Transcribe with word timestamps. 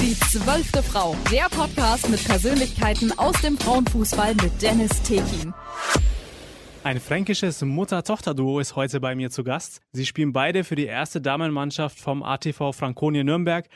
Die 0.00 0.14
zwölfte 0.18 0.82
Frau, 0.82 1.16
der 1.32 1.48
Podcast 1.50 2.08
mit 2.10 2.22
Persönlichkeiten 2.24 3.12
aus 3.18 3.40
dem 3.40 3.56
Frauenfußball 3.56 4.34
mit 4.34 4.60
Dennis 4.60 5.02
Tekin. 5.02 5.52
Ein 6.84 7.00
fränkisches 7.00 7.62
Mutter-Tochter-Duo 7.62 8.60
ist 8.60 8.76
heute 8.76 9.00
bei 9.00 9.14
mir 9.14 9.30
zu 9.30 9.42
Gast. 9.42 9.80
Sie 9.92 10.06
spielen 10.06 10.32
beide 10.32 10.64
für 10.64 10.76
die 10.76 10.84
erste 10.84 11.20
Damenmannschaft 11.20 11.98
vom 11.98 12.22
ATV 12.22 12.72
Franconia 12.72 13.24
Nürnberg. 13.24 13.66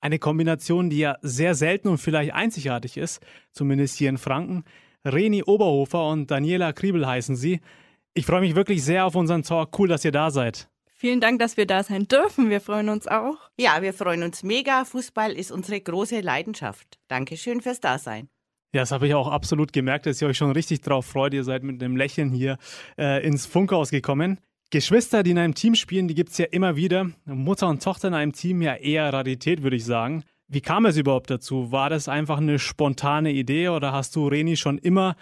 Eine 0.00 0.18
Kombination, 0.18 0.90
die 0.90 0.98
ja 0.98 1.16
sehr 1.22 1.54
selten 1.54 1.88
und 1.88 1.98
vielleicht 1.98 2.34
einzigartig 2.34 2.96
ist, 2.96 3.20
zumindest 3.52 3.96
hier 3.96 4.10
in 4.10 4.18
Franken. 4.18 4.64
Reni 5.04 5.42
Oberhofer 5.42 6.08
und 6.08 6.30
Daniela 6.30 6.72
Kriebel 6.72 7.06
heißen 7.06 7.36
sie. 7.36 7.60
Ich 8.14 8.26
freue 8.26 8.40
mich 8.40 8.54
wirklich 8.54 8.82
sehr 8.82 9.06
auf 9.06 9.14
unseren 9.14 9.42
Talk. 9.42 9.78
Cool, 9.78 9.88
dass 9.88 10.04
ihr 10.04 10.12
da 10.12 10.30
seid. 10.30 10.68
Vielen 11.00 11.20
Dank, 11.20 11.38
dass 11.38 11.56
wir 11.56 11.64
da 11.64 11.84
sein 11.84 12.08
dürfen. 12.08 12.50
Wir 12.50 12.60
freuen 12.60 12.88
uns 12.88 13.06
auch. 13.06 13.36
Ja, 13.56 13.82
wir 13.82 13.94
freuen 13.94 14.24
uns 14.24 14.42
mega. 14.42 14.84
Fußball 14.84 15.30
ist 15.30 15.52
unsere 15.52 15.80
große 15.80 16.18
Leidenschaft. 16.22 16.98
Dankeschön 17.06 17.60
fürs 17.60 17.78
Dasein. 17.78 18.28
Ja, 18.74 18.82
das 18.82 18.90
habe 18.90 19.06
ich 19.06 19.14
auch 19.14 19.28
absolut 19.28 19.72
gemerkt, 19.72 20.06
dass 20.06 20.20
ihr 20.20 20.26
euch 20.26 20.36
schon 20.36 20.50
richtig 20.50 20.80
drauf 20.80 21.06
freut. 21.06 21.34
Ihr 21.34 21.44
seid 21.44 21.62
mit 21.62 21.80
einem 21.80 21.96
Lächeln 21.96 22.32
hier 22.32 22.58
äh, 22.98 23.24
ins 23.24 23.46
Funkhaus 23.46 23.90
gekommen. 23.90 24.40
Geschwister, 24.70 25.22
die 25.22 25.30
in 25.30 25.38
einem 25.38 25.54
Team 25.54 25.76
spielen, 25.76 26.08
die 26.08 26.16
gibt 26.16 26.30
es 26.30 26.38
ja 26.38 26.46
immer 26.46 26.74
wieder. 26.74 27.08
Mutter 27.26 27.68
und 27.68 27.80
Tochter 27.80 28.08
in 28.08 28.14
einem 28.14 28.32
Team 28.32 28.60
ja 28.60 28.74
eher 28.74 29.12
Rarität, 29.12 29.62
würde 29.62 29.76
ich 29.76 29.84
sagen. 29.84 30.24
Wie 30.48 30.60
kam 30.60 30.84
es 30.84 30.96
überhaupt 30.96 31.30
dazu? 31.30 31.70
War 31.70 31.90
das 31.90 32.08
einfach 32.08 32.38
eine 32.38 32.58
spontane 32.58 33.30
Idee 33.30 33.68
oder 33.68 33.92
hast 33.92 34.16
du, 34.16 34.26
Reni, 34.26 34.56
schon 34.56 34.78
immer 34.78 35.14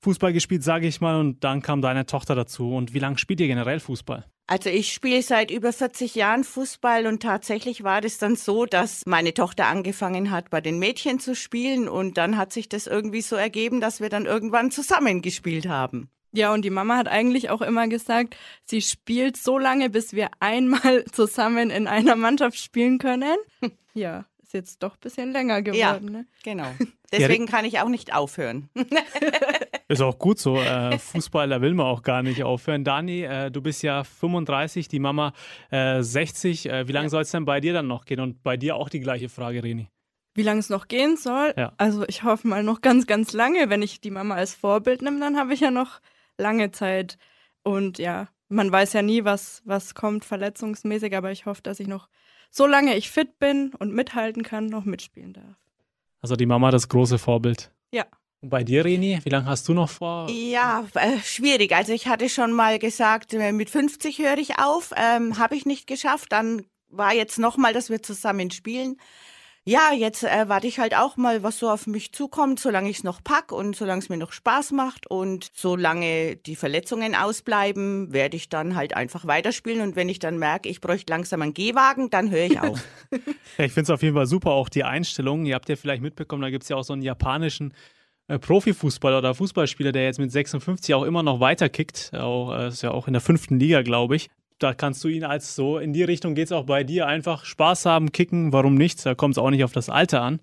Fußball 0.00 0.32
gespielt, 0.32 0.64
sage 0.64 0.88
ich 0.88 1.00
mal, 1.00 1.20
und 1.20 1.44
dann 1.44 1.62
kam 1.62 1.80
deine 1.80 2.06
Tochter 2.06 2.34
dazu? 2.34 2.74
Und 2.74 2.92
wie 2.92 2.98
lange 2.98 3.18
spielt 3.18 3.38
ihr 3.38 3.46
generell 3.46 3.78
Fußball? 3.78 4.26
Also 4.46 4.70
ich 4.70 4.92
spiele 4.92 5.22
seit 5.22 5.50
über 5.50 5.72
40 5.72 6.14
Jahren 6.14 6.44
Fußball 6.44 7.06
und 7.06 7.22
tatsächlich 7.22 7.84
war 7.84 8.00
das 8.00 8.18
dann 8.18 8.36
so, 8.36 8.66
dass 8.66 9.02
meine 9.06 9.34
Tochter 9.34 9.66
angefangen 9.66 10.30
hat, 10.30 10.50
bei 10.50 10.60
den 10.60 10.78
Mädchen 10.78 11.20
zu 11.20 11.34
spielen 11.34 11.88
und 11.88 12.18
dann 12.18 12.36
hat 12.36 12.52
sich 12.52 12.68
das 12.68 12.86
irgendwie 12.86 13.22
so 13.22 13.36
ergeben, 13.36 13.80
dass 13.80 14.00
wir 14.00 14.08
dann 14.08 14.26
irgendwann 14.26 14.70
zusammen 14.70 15.22
gespielt 15.22 15.68
haben. 15.68 16.10
Ja, 16.34 16.52
und 16.52 16.64
die 16.64 16.70
Mama 16.70 16.96
hat 16.96 17.08
eigentlich 17.08 17.50
auch 17.50 17.60
immer 17.60 17.88
gesagt, 17.88 18.36
sie 18.64 18.80
spielt 18.80 19.36
so 19.36 19.58
lange, 19.58 19.90
bis 19.90 20.14
wir 20.14 20.30
einmal 20.40 21.04
zusammen 21.12 21.70
in 21.70 21.86
einer 21.86 22.16
Mannschaft 22.16 22.58
spielen 22.58 22.98
können. 22.98 23.36
Ja, 23.94 24.24
ist 24.52 24.54
jetzt 24.54 24.82
doch 24.82 24.94
ein 24.94 25.00
bisschen 25.00 25.32
länger 25.32 25.62
geworden. 25.62 25.78
Ja, 25.78 25.98
ne? 25.98 26.26
genau. 26.42 26.70
Deswegen 27.12 27.46
kann 27.46 27.64
ich 27.64 27.80
auch 27.80 27.88
nicht 27.88 28.14
aufhören. 28.14 28.68
Ist 29.88 30.00
auch 30.00 30.18
gut 30.18 30.38
so. 30.38 30.56
Äh, 30.56 30.98
Fußballer 30.98 31.60
will 31.60 31.74
man 31.74 31.86
auch 31.86 32.02
gar 32.02 32.22
nicht 32.22 32.42
aufhören. 32.42 32.84
Dani, 32.84 33.24
äh, 33.24 33.50
du 33.50 33.60
bist 33.60 33.82
ja 33.82 34.04
35, 34.04 34.88
die 34.88 34.98
Mama 34.98 35.34
äh, 35.70 36.02
60. 36.02 36.66
Äh, 36.66 36.88
wie 36.88 36.92
lange 36.92 37.06
ja. 37.06 37.10
soll 37.10 37.22
es 37.22 37.30
denn 37.30 37.44
bei 37.44 37.60
dir 37.60 37.74
dann 37.74 37.86
noch 37.86 38.06
gehen? 38.06 38.20
Und 38.20 38.42
bei 38.42 38.56
dir 38.56 38.76
auch 38.76 38.88
die 38.88 39.00
gleiche 39.00 39.28
Frage, 39.28 39.62
Reni. 39.62 39.88
Wie 40.34 40.42
lange 40.42 40.60
es 40.60 40.70
noch 40.70 40.88
gehen 40.88 41.18
soll? 41.18 41.52
Ja. 41.58 41.74
Also 41.76 42.06
ich 42.08 42.22
hoffe 42.22 42.48
mal 42.48 42.62
noch 42.62 42.80
ganz, 42.80 43.06
ganz 43.06 43.34
lange. 43.34 43.68
Wenn 43.68 43.82
ich 43.82 44.00
die 44.00 44.10
Mama 44.10 44.34
als 44.34 44.54
Vorbild 44.54 45.02
nehme, 45.02 45.20
dann 45.20 45.36
habe 45.36 45.52
ich 45.52 45.60
ja 45.60 45.70
noch 45.70 46.00
lange 46.38 46.70
Zeit. 46.70 47.18
Und 47.62 47.98
ja, 47.98 48.28
man 48.48 48.72
weiß 48.72 48.94
ja 48.94 49.02
nie, 49.02 49.24
was, 49.24 49.60
was 49.66 49.94
kommt 49.94 50.24
verletzungsmäßig, 50.24 51.14
aber 51.14 51.32
ich 51.32 51.44
hoffe, 51.44 51.62
dass 51.62 51.80
ich 51.80 51.86
noch, 51.86 52.08
solange 52.52 52.96
ich 52.96 53.10
fit 53.10 53.40
bin 53.40 53.72
und 53.78 53.92
mithalten 53.92 54.44
kann, 54.44 54.66
noch 54.66 54.84
mitspielen 54.84 55.32
darf. 55.32 55.56
Also 56.20 56.36
die 56.36 56.46
Mama 56.46 56.70
das 56.70 56.88
große 56.88 57.18
Vorbild. 57.18 57.72
Ja. 57.90 58.04
Und 58.40 58.50
bei 58.50 58.62
dir, 58.62 58.84
Reni, 58.84 59.18
wie 59.24 59.30
lange 59.30 59.46
hast 59.46 59.68
du 59.68 59.74
noch 59.74 59.90
vor? 59.90 60.28
Ja, 60.30 60.86
äh, 60.94 61.18
schwierig. 61.18 61.74
Also 61.74 61.92
ich 61.92 62.06
hatte 62.06 62.28
schon 62.28 62.52
mal 62.52 62.78
gesagt, 62.78 63.34
äh, 63.34 63.52
mit 63.52 63.70
50 63.70 64.18
höre 64.18 64.38
ich 64.38 64.58
auf. 64.58 64.92
Ähm, 64.96 65.38
Habe 65.38 65.56
ich 65.56 65.66
nicht 65.66 65.86
geschafft. 65.86 66.30
Dann 66.30 66.64
war 66.88 67.14
jetzt 67.14 67.38
nochmal, 67.38 67.72
dass 67.72 67.90
wir 67.90 68.02
zusammen 68.02 68.50
spielen. 68.50 68.98
Ja, 69.64 69.92
jetzt 69.96 70.24
äh, 70.24 70.48
warte 70.48 70.66
ich 70.66 70.80
halt 70.80 70.96
auch 70.96 71.16
mal, 71.16 71.44
was 71.44 71.60
so 71.60 71.70
auf 71.70 71.86
mich 71.86 72.12
zukommt, 72.12 72.58
solange 72.58 72.90
ich 72.90 72.98
es 72.98 73.04
noch 73.04 73.22
pack 73.22 73.52
und 73.52 73.76
solange 73.76 74.00
es 74.00 74.08
mir 74.08 74.16
noch 74.16 74.32
Spaß 74.32 74.72
macht 74.72 75.06
und 75.06 75.50
solange 75.54 76.34
die 76.34 76.56
Verletzungen 76.56 77.14
ausbleiben, 77.14 78.12
werde 78.12 78.36
ich 78.36 78.48
dann 78.48 78.74
halt 78.74 78.96
einfach 78.96 79.24
weiterspielen 79.24 79.80
und 79.80 79.94
wenn 79.94 80.08
ich 80.08 80.18
dann 80.18 80.38
merke, 80.38 80.68
ich 80.68 80.80
bräuchte 80.80 81.12
langsam 81.12 81.42
einen 81.42 81.54
Gehwagen, 81.54 82.10
dann 82.10 82.32
höre 82.32 82.46
ich 82.46 82.58
auf. 82.58 82.82
ja, 83.58 83.64
ich 83.64 83.72
finde 83.72 83.82
es 83.82 83.90
auf 83.90 84.02
jeden 84.02 84.16
Fall 84.16 84.26
super, 84.26 84.50
auch 84.50 84.68
die 84.68 84.82
Einstellung. 84.82 85.46
Ihr 85.46 85.54
habt 85.54 85.68
ja 85.68 85.76
vielleicht 85.76 86.02
mitbekommen, 86.02 86.42
da 86.42 86.50
gibt 86.50 86.64
es 86.64 86.68
ja 86.68 86.74
auch 86.74 86.84
so 86.84 86.92
einen 86.92 87.02
japanischen 87.02 87.72
äh, 88.26 88.40
Profifußballer 88.40 89.18
oder 89.18 89.32
Fußballspieler, 89.32 89.92
der 89.92 90.06
jetzt 90.06 90.18
mit 90.18 90.32
56 90.32 90.92
auch 90.96 91.04
immer 91.04 91.22
noch 91.22 91.38
weiterkickt. 91.38 92.10
Auch, 92.14 92.52
äh, 92.52 92.66
ist 92.66 92.82
ja 92.82 92.90
auch 92.90 93.06
in 93.06 93.12
der 93.12 93.22
fünften 93.22 93.60
Liga, 93.60 93.82
glaube 93.82 94.16
ich. 94.16 94.28
Da 94.62 94.74
kannst 94.74 95.02
du 95.02 95.08
ihn 95.08 95.24
als 95.24 95.56
so, 95.56 95.78
in 95.78 95.92
die 95.92 96.04
Richtung 96.04 96.36
geht 96.36 96.46
es 96.46 96.52
auch 96.52 96.66
bei 96.66 96.84
dir, 96.84 97.08
einfach 97.08 97.44
Spaß 97.44 97.84
haben, 97.84 98.12
kicken, 98.12 98.52
warum 98.52 98.76
nicht? 98.76 99.04
Da 99.04 99.16
kommt 99.16 99.34
es 99.34 99.38
auch 99.38 99.50
nicht 99.50 99.64
auf 99.64 99.72
das 99.72 99.88
Alter 99.88 100.22
an. 100.22 100.40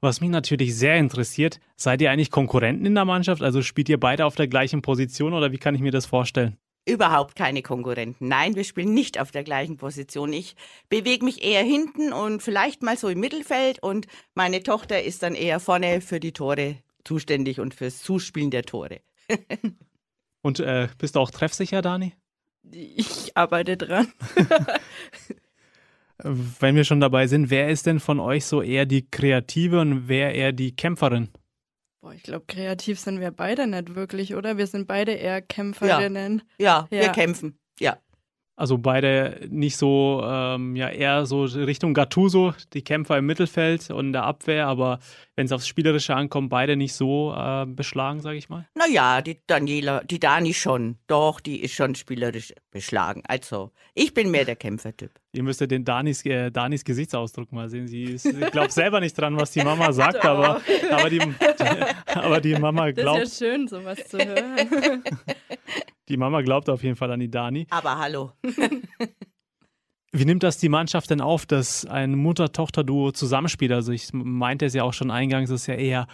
Was 0.00 0.20
mich 0.20 0.30
natürlich 0.30 0.76
sehr 0.76 0.96
interessiert, 0.98 1.58
seid 1.74 2.00
ihr 2.00 2.12
eigentlich 2.12 2.30
Konkurrenten 2.30 2.86
in 2.86 2.94
der 2.94 3.04
Mannschaft? 3.04 3.42
Also 3.42 3.62
spielt 3.62 3.88
ihr 3.88 3.98
beide 3.98 4.24
auf 4.24 4.36
der 4.36 4.46
gleichen 4.46 4.82
Position 4.82 5.32
oder 5.32 5.50
wie 5.50 5.58
kann 5.58 5.74
ich 5.74 5.80
mir 5.80 5.90
das 5.90 6.06
vorstellen? 6.06 6.56
Überhaupt 6.88 7.34
keine 7.34 7.62
Konkurrenten. 7.62 8.28
Nein, 8.28 8.54
wir 8.54 8.62
spielen 8.62 8.94
nicht 8.94 9.18
auf 9.18 9.32
der 9.32 9.42
gleichen 9.42 9.78
Position. 9.78 10.32
Ich 10.32 10.54
bewege 10.88 11.24
mich 11.24 11.42
eher 11.42 11.64
hinten 11.64 12.12
und 12.12 12.44
vielleicht 12.44 12.84
mal 12.84 12.96
so 12.96 13.08
im 13.08 13.18
Mittelfeld 13.18 13.82
und 13.82 14.06
meine 14.36 14.62
Tochter 14.62 15.02
ist 15.02 15.24
dann 15.24 15.34
eher 15.34 15.58
vorne 15.58 16.00
für 16.00 16.20
die 16.20 16.32
Tore 16.32 16.76
zuständig 17.02 17.58
und 17.58 17.74
fürs 17.74 18.00
Zuspielen 18.00 18.52
der 18.52 18.62
Tore. 18.62 19.00
und 20.42 20.60
äh, 20.60 20.86
bist 20.98 21.16
du 21.16 21.20
auch 21.20 21.32
treffsicher, 21.32 21.82
Dani? 21.82 22.12
Ich 22.72 23.36
arbeite 23.36 23.76
dran. 23.76 24.12
Wenn 26.18 26.76
wir 26.76 26.84
schon 26.84 27.00
dabei 27.00 27.26
sind, 27.26 27.50
wer 27.50 27.68
ist 27.68 27.86
denn 27.86 28.00
von 28.00 28.20
euch 28.20 28.46
so 28.46 28.62
eher 28.62 28.86
die 28.86 29.08
Kreative 29.08 29.80
und 29.80 30.08
wer 30.08 30.34
eher 30.34 30.52
die 30.52 30.74
Kämpferin? 30.74 31.28
Boah, 32.00 32.12
ich 32.14 32.22
glaube, 32.22 32.46
kreativ 32.46 32.98
sind 32.98 33.20
wir 33.20 33.30
beide 33.30 33.66
nicht 33.66 33.94
wirklich, 33.94 34.34
oder? 34.34 34.56
Wir 34.56 34.66
sind 34.66 34.86
beide 34.86 35.12
eher 35.12 35.42
Kämpferinnen. 35.42 36.42
Ja, 36.58 36.86
ja, 36.90 36.98
ja. 36.98 37.02
wir 37.02 37.12
kämpfen. 37.12 37.58
Ja. 37.78 37.98
Also 38.58 38.78
beide 38.78 39.46
nicht 39.50 39.76
so, 39.76 40.22
ähm, 40.24 40.76
ja, 40.76 40.88
eher 40.88 41.26
so 41.26 41.44
Richtung 41.44 41.92
Gattuso, 41.92 42.54
die 42.72 42.82
Kämpfer 42.82 43.18
im 43.18 43.26
Mittelfeld 43.26 43.90
und 43.90 44.06
in 44.06 44.12
der 44.14 44.22
Abwehr, 44.22 44.66
aber 44.66 44.98
wenn 45.34 45.44
es 45.44 45.52
aufs 45.52 45.68
Spielerische 45.68 46.14
ankommt, 46.14 46.48
beide 46.48 46.74
nicht 46.74 46.94
so 46.94 47.34
äh, 47.36 47.66
beschlagen, 47.66 48.22
sage 48.22 48.38
ich 48.38 48.48
mal. 48.48 48.66
Naja, 48.74 49.20
die 49.20 49.38
Daniela, 49.46 50.02
die 50.04 50.18
Dani 50.18 50.54
schon. 50.54 50.96
Doch, 51.06 51.40
die 51.40 51.60
ist 51.60 51.74
schon 51.74 51.94
spielerisch 51.94 52.54
beschlagen. 52.70 53.22
Also, 53.28 53.72
ich 53.94 54.14
bin 54.14 54.30
mehr 54.30 54.46
der 54.46 54.56
Kämpfertyp. 54.56 55.10
Ihr 55.32 55.42
müsstet 55.42 55.70
den 55.70 55.84
Danis, 55.84 56.24
äh, 56.24 56.50
Danis 56.50 56.82
Gesichtsausdruck 56.82 57.52
mal 57.52 57.68
sehen. 57.68 57.86
Sie 57.86 58.04
ist, 58.04 58.24
glaube 58.52 58.72
selber 58.72 59.00
nicht 59.00 59.18
dran, 59.18 59.38
was 59.38 59.50
die 59.50 59.62
Mama 59.62 59.92
sagt, 59.92 60.24
aber, 60.24 60.62
aber, 60.90 61.10
die, 61.10 61.20
aber 62.06 62.40
die 62.40 62.54
Mama 62.54 62.90
glaubt. 62.92 63.20
Das 63.20 63.32
ist 63.32 63.40
ja 63.40 63.48
schön, 63.48 63.68
sowas 63.68 63.98
zu 64.08 64.16
hören. 64.26 65.02
Die 66.08 66.16
Mama 66.16 66.42
glaubt 66.42 66.68
auf 66.68 66.82
jeden 66.82 66.96
Fall 66.96 67.10
an 67.10 67.20
die 67.20 67.30
Dani. 67.30 67.66
Aber 67.70 67.98
hallo. 67.98 68.32
Wie 70.12 70.24
nimmt 70.24 70.42
das 70.42 70.58
die 70.58 70.68
Mannschaft 70.68 71.10
denn 71.10 71.20
auf, 71.20 71.46
dass 71.46 71.84
ein 71.84 72.14
Mutter-Tochter-Duo 72.14 73.12
zusammenspielt? 73.12 73.72
Also 73.72 73.92
ich 73.92 74.12
meinte 74.12 74.66
es 74.66 74.74
ja 74.74 74.82
auch 74.82 74.94
schon 74.94 75.10
eingangs, 75.10 75.50
das 75.50 75.62
ist 75.62 75.66
ja 75.66 75.74
eher 75.74 76.06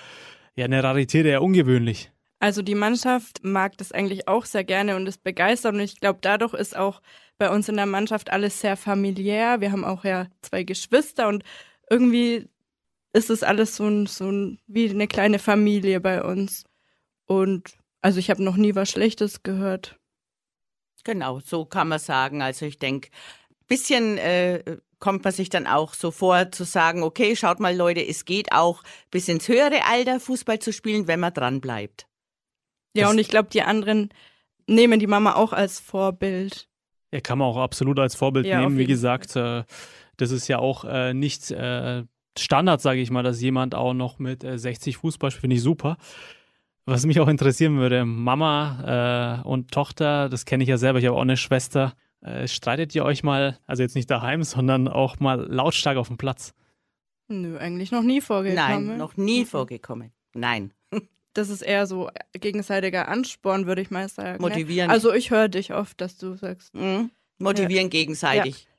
ja, 0.56 0.64
eine 0.64 0.82
Rarität, 0.82 1.26
eher 1.26 1.42
ungewöhnlich. 1.42 2.10
Also 2.40 2.62
die 2.62 2.74
Mannschaft 2.74 3.44
mag 3.44 3.76
das 3.78 3.92
eigentlich 3.92 4.26
auch 4.26 4.44
sehr 4.44 4.64
gerne 4.64 4.96
und 4.96 5.06
ist 5.06 5.22
begeistert 5.22 5.74
und 5.74 5.80
ich 5.80 6.00
glaube, 6.00 6.18
dadurch 6.22 6.54
ist 6.54 6.76
auch 6.76 7.00
bei 7.38 7.50
uns 7.50 7.68
in 7.68 7.76
der 7.76 7.86
Mannschaft 7.86 8.32
alles 8.32 8.60
sehr 8.60 8.76
familiär. 8.76 9.60
Wir 9.60 9.70
haben 9.70 9.84
auch 9.84 10.04
ja 10.04 10.26
zwei 10.40 10.64
Geschwister 10.64 11.28
und 11.28 11.44
irgendwie 11.88 12.48
ist 13.12 13.30
es 13.30 13.44
alles 13.44 13.76
so, 13.76 13.86
ein, 13.86 14.06
so 14.06 14.30
ein, 14.30 14.58
wie 14.66 14.90
eine 14.90 15.06
kleine 15.06 15.38
Familie 15.38 16.00
bei 16.00 16.22
uns. 16.24 16.64
Und 17.26 17.76
also 18.02 18.18
ich 18.18 18.28
habe 18.30 18.42
noch 18.42 18.56
nie 18.56 18.74
was 18.74 18.90
Schlechtes 18.90 19.42
gehört. 19.42 19.98
Genau, 21.04 21.40
so 21.40 21.64
kann 21.64 21.88
man 21.88 21.98
sagen. 21.98 22.42
Also 22.42 22.66
ich 22.66 22.78
denke, 22.78 23.08
ein 23.08 23.66
bisschen 23.66 24.18
äh, 24.18 24.78
kommt 24.98 25.24
man 25.24 25.32
sich 25.32 25.48
dann 25.48 25.66
auch 25.66 25.94
so 25.94 26.10
vor 26.10 26.52
zu 26.52 26.64
sagen, 26.64 27.02
okay, 27.02 27.34
schaut 27.34 27.58
mal 27.58 27.74
Leute, 27.74 28.06
es 28.06 28.24
geht 28.24 28.52
auch 28.52 28.82
bis 29.10 29.28
ins 29.28 29.48
höhere 29.48 29.84
Alter 29.84 30.20
Fußball 30.20 30.58
zu 30.58 30.72
spielen, 30.72 31.08
wenn 31.08 31.20
man 31.20 31.34
dran 31.34 31.60
bleibt. 31.60 32.06
Ja, 32.94 33.04
das 33.04 33.12
und 33.12 33.18
ich 33.18 33.28
glaube, 33.28 33.48
die 33.50 33.62
anderen 33.62 34.10
nehmen 34.68 35.00
die 35.00 35.06
Mama 35.06 35.34
auch 35.34 35.52
als 35.52 35.80
Vorbild. 35.80 36.68
Ja, 37.12 37.20
kann 37.20 37.38
man 37.38 37.48
auch 37.48 37.56
absolut 37.56 37.98
als 37.98 38.14
Vorbild 38.14 38.46
ja, 38.46 38.60
nehmen. 38.60 38.78
Wie 38.78 38.86
gesagt, 38.86 39.34
äh, 39.36 39.64
das 40.16 40.30
ist 40.30 40.48
ja 40.48 40.58
auch 40.58 40.84
äh, 40.84 41.14
nicht 41.14 41.50
äh, 41.50 42.04
Standard, 42.38 42.80
sage 42.80 43.00
ich 43.00 43.10
mal, 43.10 43.22
dass 43.22 43.40
jemand 43.40 43.74
auch 43.74 43.94
noch 43.94 44.18
mit 44.18 44.42
60 44.42 44.94
äh, 44.94 44.98
Fußball 44.98 45.30
spielt, 45.30 45.40
finde 45.40 45.56
ich 45.56 45.62
super. 45.62 45.96
Was 46.84 47.06
mich 47.06 47.20
auch 47.20 47.28
interessieren 47.28 47.78
würde, 47.78 48.04
Mama 48.04 49.42
äh, 49.44 49.48
und 49.48 49.70
Tochter, 49.70 50.28
das 50.28 50.44
kenne 50.44 50.64
ich 50.64 50.68
ja 50.68 50.78
selber, 50.78 50.98
ich 50.98 51.06
habe 51.06 51.16
auch 51.16 51.22
eine 51.22 51.36
Schwester. 51.36 51.94
Äh, 52.20 52.48
streitet 52.48 52.94
ihr 52.94 53.04
euch 53.04 53.22
mal, 53.22 53.58
also 53.66 53.82
jetzt 53.82 53.94
nicht 53.94 54.10
daheim, 54.10 54.42
sondern 54.42 54.88
auch 54.88 55.20
mal 55.20 55.46
lautstark 55.48 55.96
auf 55.96 56.08
dem 56.08 56.16
Platz? 56.16 56.54
Nö, 57.28 57.56
eigentlich 57.58 57.92
noch 57.92 58.02
nie 58.02 58.20
vorgekommen. 58.20 58.86
Nein, 58.86 58.98
noch 58.98 59.16
nie 59.16 59.44
vorgekommen. 59.44 60.12
Nein. 60.34 60.72
Das 61.34 61.48
ist 61.48 61.62
eher 61.62 61.86
so 61.86 62.10
gegenseitiger 62.34 63.08
Ansporn, 63.08 63.64
würde 63.64 63.80
ich 63.80 63.90
mal 63.90 64.06
sagen. 64.10 64.32
Ne? 64.32 64.50
Motivieren. 64.50 64.90
Also 64.90 65.14
ich 65.14 65.30
höre 65.30 65.48
dich 65.48 65.72
oft, 65.72 65.98
dass 66.02 66.18
du 66.18 66.34
sagst. 66.34 66.74
Mhm. 66.74 67.10
Motivieren 67.38 67.86
ja. 67.86 67.88
gegenseitig, 67.88 68.64
ja. 68.64 68.70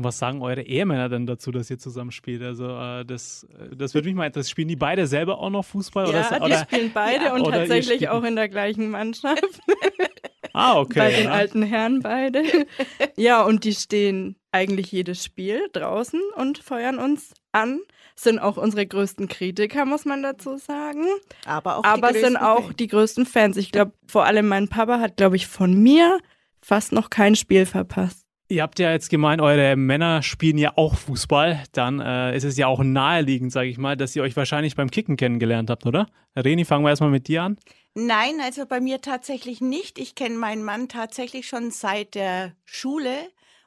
Und 0.00 0.04
was 0.04 0.18
sagen 0.18 0.40
eure 0.40 0.62
Ehemänner 0.62 1.10
denn 1.10 1.26
dazu, 1.26 1.50
dass 1.50 1.68
ihr 1.68 1.78
zusammen 1.78 2.10
spielt? 2.10 2.42
Also 2.42 2.64
äh, 2.70 3.04
das, 3.04 3.46
äh, 3.58 3.76
das 3.76 3.92
würde 3.92 4.08
mich 4.08 4.16
mal 4.16 4.24
interessieren. 4.24 4.50
Spielen 4.50 4.68
die 4.68 4.76
beide 4.76 5.06
selber 5.06 5.38
auch 5.38 5.50
noch 5.50 5.62
Fußball? 5.66 6.10
Ja, 6.10 6.26
oder, 6.26 6.38
die 6.38 6.44
oder, 6.44 6.58
spielen 6.60 6.90
beide 6.94 7.24
ja, 7.26 7.34
und 7.34 7.44
tatsächlich 7.44 8.08
auch 8.08 8.24
in 8.24 8.34
der 8.34 8.48
gleichen 8.48 8.88
Mannschaft. 8.88 9.60
ah, 10.54 10.78
okay. 10.78 10.98
Bei 11.00 11.10
den 11.10 11.26
alten 11.26 11.62
Herren 11.62 12.00
beide. 12.00 12.44
ja, 13.16 13.42
und 13.42 13.64
die 13.64 13.74
stehen 13.74 14.36
eigentlich 14.52 14.90
jedes 14.90 15.22
Spiel 15.22 15.68
draußen 15.74 16.20
und 16.36 16.56
feuern 16.56 16.98
uns 16.98 17.34
an. 17.52 17.80
Sind 18.16 18.38
auch 18.38 18.56
unsere 18.56 18.86
größten 18.86 19.28
Kritiker, 19.28 19.84
muss 19.84 20.06
man 20.06 20.22
dazu 20.22 20.56
sagen. 20.56 21.04
Aber 21.44 21.76
auch 21.76 21.84
Aber 21.84 22.12
die 22.12 22.20
sind 22.20 22.38
auch 22.38 22.64
Fans. 22.64 22.76
die 22.76 22.86
größten 22.86 23.26
Fans. 23.26 23.58
Ich 23.58 23.70
glaube, 23.70 23.92
vor 24.06 24.24
allem 24.24 24.48
mein 24.48 24.68
Papa 24.68 24.98
hat, 24.98 25.18
glaube 25.18 25.36
ich, 25.36 25.46
von 25.46 25.74
mir 25.82 26.20
fast 26.62 26.92
noch 26.92 27.10
kein 27.10 27.36
Spiel 27.36 27.66
verpasst. 27.66 28.29
Ihr 28.50 28.64
habt 28.64 28.80
ja 28.80 28.90
jetzt 28.90 29.10
gemeint, 29.10 29.40
eure 29.40 29.76
Männer 29.76 30.24
spielen 30.24 30.58
ja 30.58 30.72
auch 30.74 30.96
Fußball. 30.96 31.62
Dann 31.70 32.00
äh, 32.00 32.36
ist 32.36 32.42
es 32.42 32.56
ja 32.56 32.66
auch 32.66 32.82
naheliegend, 32.82 33.52
sage 33.52 33.68
ich 33.68 33.78
mal, 33.78 33.96
dass 33.96 34.16
ihr 34.16 34.24
euch 34.24 34.36
wahrscheinlich 34.36 34.74
beim 34.74 34.90
Kicken 34.90 35.16
kennengelernt 35.16 35.70
habt, 35.70 35.86
oder? 35.86 36.08
Reni, 36.34 36.64
fangen 36.64 36.84
wir 36.84 36.90
erstmal 36.90 37.10
mit 37.10 37.28
dir 37.28 37.44
an. 37.44 37.58
Nein, 37.94 38.40
also 38.42 38.66
bei 38.66 38.80
mir 38.80 39.00
tatsächlich 39.00 39.60
nicht. 39.60 40.00
Ich 40.00 40.16
kenne 40.16 40.34
meinen 40.34 40.64
Mann 40.64 40.88
tatsächlich 40.88 41.46
schon 41.46 41.70
seit 41.70 42.16
der 42.16 42.56
Schule 42.64 43.14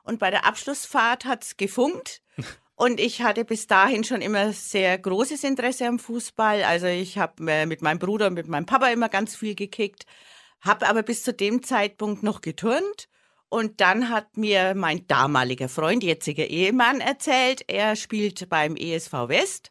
und 0.03 0.19
bei 0.19 0.31
der 0.31 0.45
Abschlussfahrt 0.45 1.23
hat's 1.23 1.55
gefunkt. 1.55 2.21
Und 2.75 2.99
ich 2.99 3.21
hatte 3.21 3.45
bis 3.45 3.67
dahin 3.67 4.03
schon 4.03 4.21
immer 4.21 4.51
sehr 4.51 4.97
großes 4.97 5.43
Interesse 5.43 5.87
am 5.87 5.99
Fußball. 5.99 6.63
Also 6.63 6.87
ich 6.87 7.19
habe 7.19 7.49
äh, 7.49 7.67
mit 7.67 7.83
meinem 7.83 7.99
Bruder 7.99 8.27
und 8.27 8.33
mit 8.33 8.47
meinem 8.47 8.65
Papa 8.65 8.87
immer 8.87 9.09
ganz 9.09 9.35
viel 9.35 9.53
gekickt, 9.53 10.07
habe 10.59 10.89
aber 10.89 11.03
bis 11.03 11.21
zu 11.21 11.33
dem 11.33 11.61
Zeitpunkt 11.61 12.23
noch 12.23 12.41
geturnt. 12.41 13.07
Und 13.53 13.81
dann 13.81 14.09
hat 14.09 14.35
mir 14.35 14.73
mein 14.73 15.05
damaliger 15.05 15.69
Freund, 15.69 16.03
jetziger 16.03 16.47
Ehemann, 16.47 17.01
erzählt, 17.01 17.63
er 17.67 17.95
spielt 17.95 18.49
beim 18.49 18.75
ESV 18.75 19.13
West. 19.27 19.69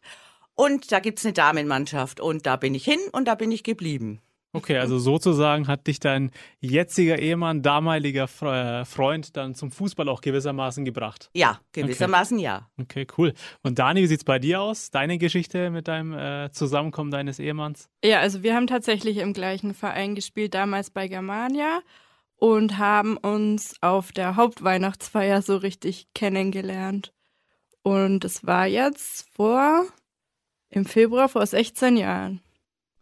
Und 0.55 0.93
da 0.93 1.01
gibt's 1.01 1.25
eine 1.25 1.33
Damenmannschaft. 1.33 2.21
Und 2.21 2.47
da 2.47 2.55
bin 2.55 2.77
ich 2.77 2.85
hin 2.85 3.01
und 3.11 3.27
da 3.27 3.35
bin 3.35 3.51
ich 3.51 3.65
geblieben. 3.65 4.21
Okay, 4.53 4.79
also 4.79 5.01
sozusagen 5.01 5.67
hat 5.67 5.89
dich 5.89 5.99
dein 5.99 6.31
jetziger 6.61 7.19
Ehemann, 7.19 7.63
damaliger 7.63 8.29
äh, 8.43 8.85
Freund 8.85 9.37
dann 9.37 9.57
zum 9.57 9.73
Fußball 9.73 10.09
auch 10.09 10.21
gewissermaßen 10.21 10.85
gebracht. 10.85 11.29
Ja, 11.35 11.59
gewissermaßen 11.73 12.39
ja. 12.39 12.69
Okay, 12.81 13.09
cool. 13.19 13.33
Und 13.65 13.81
Dani, 13.81 14.03
wie 14.03 14.07
sieht's 14.07 14.23
bei 14.23 14.39
dir 14.39 14.61
aus? 14.61 14.93
Deine 14.93 15.19
Geschichte 15.19 15.71
mit 15.71 15.89
deinem 15.89 16.13
äh, 16.13 16.53
Zusammenkommen 16.53 17.11
deines 17.11 17.41
Ehemanns? 17.41 17.89
Ja, 18.05 18.21
also 18.21 18.45
wir 18.45 18.55
haben 18.55 18.69
tatsächlich 18.69 19.17
im 19.17 19.33
gleichen 19.33 19.75
Verein 19.75 20.15
gespielt, 20.15 20.55
damals 20.55 20.91
bei 20.91 21.09
Germania 21.09 21.81
und 22.43 22.77
haben 22.77 23.17
uns 23.19 23.77
auf 23.83 24.11
der 24.11 24.35
Hauptweihnachtsfeier 24.35 25.43
so 25.43 25.59
richtig 25.59 26.09
kennengelernt. 26.13 27.15
Und 27.85 28.25
es 28.25 28.45
war 28.45 28.67
jetzt 28.67 29.29
vor, 29.31 29.87
im 30.69 30.85
Februar 30.85 31.29
vor 31.29 31.47
16 31.47 31.97
Jahren. 31.97 32.41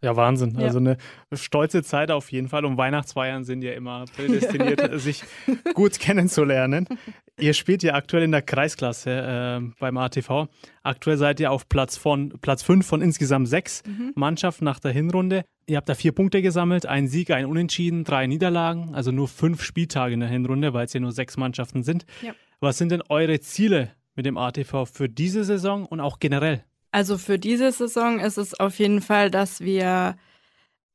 Ja, 0.01 0.15
Wahnsinn. 0.15 0.55
Ja. 0.57 0.65
Also 0.65 0.79
eine 0.79 0.97
stolze 1.33 1.83
Zeit 1.83 2.09
auf 2.09 2.31
jeden 2.31 2.49
Fall. 2.49 2.65
Und 2.65 2.77
Weihnachtsfeiern 2.77 3.43
sind 3.43 3.61
ja 3.61 3.73
immer 3.73 4.05
prädestiniert, 4.15 4.81
sich 4.99 5.23
gut 5.73 5.99
kennenzulernen. 5.99 6.87
Ihr 7.39 7.53
spielt 7.53 7.83
ja 7.83 7.93
aktuell 7.93 8.23
in 8.23 8.31
der 8.31 8.41
Kreisklasse 8.41 9.11
äh, 9.11 9.73
beim 9.79 9.97
ATV. 9.97 10.47
Aktuell 10.83 11.17
seid 11.17 11.39
ihr 11.39 11.51
auf 11.51 11.69
Platz 11.69 11.97
von 11.97 12.33
Platz 12.41 12.63
5 12.63 12.85
von 12.85 13.01
insgesamt 13.01 13.47
sechs 13.47 13.83
Mannschaften 14.15 14.65
nach 14.65 14.79
der 14.79 14.91
Hinrunde. 14.91 15.43
Ihr 15.67 15.77
habt 15.77 15.87
da 15.87 15.95
vier 15.95 16.11
Punkte 16.11 16.41
gesammelt, 16.41 16.85
ein 16.85 17.07
Sieg, 17.07 17.31
ein 17.31 17.45
Unentschieden, 17.45 18.03
drei 18.03 18.27
Niederlagen, 18.27 18.93
also 18.93 19.11
nur 19.11 19.27
fünf 19.27 19.63
Spieltage 19.63 20.13
in 20.13 20.19
der 20.19 20.29
Hinrunde, 20.29 20.73
weil 20.73 20.85
es 20.85 20.93
ja 20.93 20.99
nur 20.99 21.11
sechs 21.11 21.37
Mannschaften 21.37 21.83
sind. 21.83 22.05
Ja. 22.21 22.33
Was 22.59 22.77
sind 22.77 22.91
denn 22.91 23.03
eure 23.09 23.39
Ziele 23.39 23.91
mit 24.15 24.25
dem 24.25 24.37
ATV 24.37 24.85
für 24.85 25.07
diese 25.07 25.43
Saison 25.43 25.85
und 25.85 25.99
auch 25.99 26.19
generell? 26.19 26.63
Also 26.91 27.17
für 27.17 27.39
diese 27.39 27.71
Saison 27.71 28.19
ist 28.19 28.37
es 28.37 28.59
auf 28.59 28.77
jeden 28.79 29.01
Fall, 29.01 29.31
dass 29.31 29.61
wir 29.61 30.17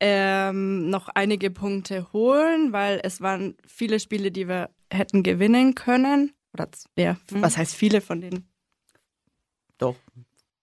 ähm, 0.01 0.91
noch 0.91 1.09
einige 1.09 1.51
Punkte 1.51 2.13
holen, 2.13 2.73
weil 2.73 3.01
es 3.03 3.21
waren 3.23 3.57
viele 3.67 3.99
Spiele, 3.99 4.31
die 4.31 4.47
wir 4.49 4.69
hätten 4.93 5.23
gewinnen 5.23 5.75
können. 5.75 6.33
Oder 6.53 6.69
ja, 6.99 7.17
Mhm. 7.31 7.43
was 7.43 7.57
heißt 7.57 7.75
viele 7.75 8.01
von 8.01 8.21
denen? 8.21 8.49
Doch. 9.79 9.97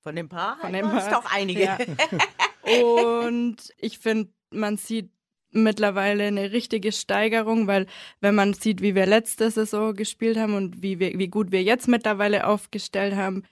Von 0.02 0.16
dem 0.16 0.30
Paar 0.30 0.58
Von 0.60 0.74
dem 0.74 0.88
dem 0.88 0.92
Paar. 0.98 1.10
doch 1.10 1.32
einige. 1.34 1.62
Ja. 1.64 1.78
Und 2.64 3.58
ich 3.78 4.00
finde, 4.00 4.32
man 4.52 4.78
sieht 4.78 5.10
mittlerweile 5.52 6.26
eine 6.26 6.52
richtige 6.52 6.92
Steigerung, 6.92 7.68
weil 7.68 7.86
wenn 8.22 8.36
man 8.36 8.54
sieht, 8.54 8.82
wie 8.82 8.96
wir 8.96 9.06
letzte 9.06 9.50
Saison 9.52 9.94
gespielt 9.96 10.38
haben 10.38 10.56
und 10.56 10.82
wie, 10.82 10.98
wir, 11.00 11.18
wie 11.20 11.28
gut 11.28 11.52
wir 11.52 11.62
jetzt 11.62 11.88
mittlerweile 11.88 12.48
aufgestellt 12.48 13.16
haben, 13.16 13.44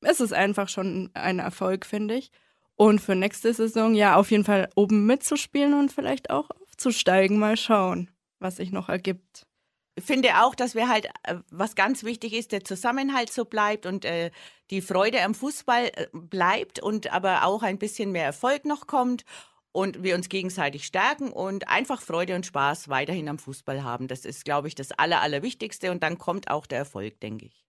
ist 0.00 0.20
es 0.20 0.32
einfach 0.32 0.68
schon 0.68 1.10
ein 1.14 1.38
Erfolg, 1.38 1.86
finde 1.86 2.14
ich. 2.14 2.30
Und 2.76 3.00
für 3.00 3.14
nächste 3.14 3.52
Saison, 3.52 3.94
ja, 3.94 4.16
auf 4.16 4.30
jeden 4.30 4.44
Fall 4.44 4.70
oben 4.74 5.04
mitzuspielen 5.04 5.74
und 5.74 5.92
vielleicht 5.92 6.30
auch 6.30 6.48
aufzusteigen. 6.62 7.38
Mal 7.38 7.56
schauen, 7.56 8.10
was 8.38 8.56
sich 8.56 8.72
noch 8.72 8.88
ergibt. 8.88 9.46
Ich 9.96 10.04
finde 10.04 10.42
auch, 10.42 10.54
dass 10.54 10.74
wir 10.74 10.88
halt, 10.88 11.06
äh, 11.24 11.36
was 11.50 11.74
ganz 11.74 12.04
wichtig 12.04 12.32
ist, 12.32 12.52
der 12.52 12.64
Zusammenhalt 12.64 13.30
so 13.30 13.44
bleibt 13.44 13.84
und 13.84 14.06
äh, 14.06 14.30
die 14.70 14.80
Freude 14.80 15.22
am 15.22 15.34
Fußball 15.34 15.90
äh, 15.94 16.06
bleibt 16.12 16.80
und 16.80 17.12
aber 17.12 17.44
auch 17.44 17.62
ein 17.62 17.78
bisschen 17.78 18.12
mehr 18.12 18.24
Erfolg 18.24 18.64
noch 18.64 18.86
kommt 18.86 19.24
und 19.72 20.02
wir 20.02 20.14
uns 20.14 20.30
gegenseitig 20.30 20.86
stärken 20.86 21.30
und 21.30 21.68
einfach 21.68 22.00
Freude 22.00 22.34
und 22.34 22.46
Spaß 22.46 22.88
weiterhin 22.88 23.28
am 23.28 23.38
Fußball 23.38 23.84
haben. 23.84 24.08
Das 24.08 24.24
ist, 24.24 24.46
glaube 24.46 24.68
ich, 24.68 24.74
das 24.74 24.92
Aller, 24.92 25.20
Allerwichtigste 25.20 25.90
und 25.90 26.02
dann 26.02 26.16
kommt 26.16 26.50
auch 26.50 26.66
der 26.66 26.78
Erfolg, 26.78 27.20
denke 27.20 27.46
ich. 27.46 27.66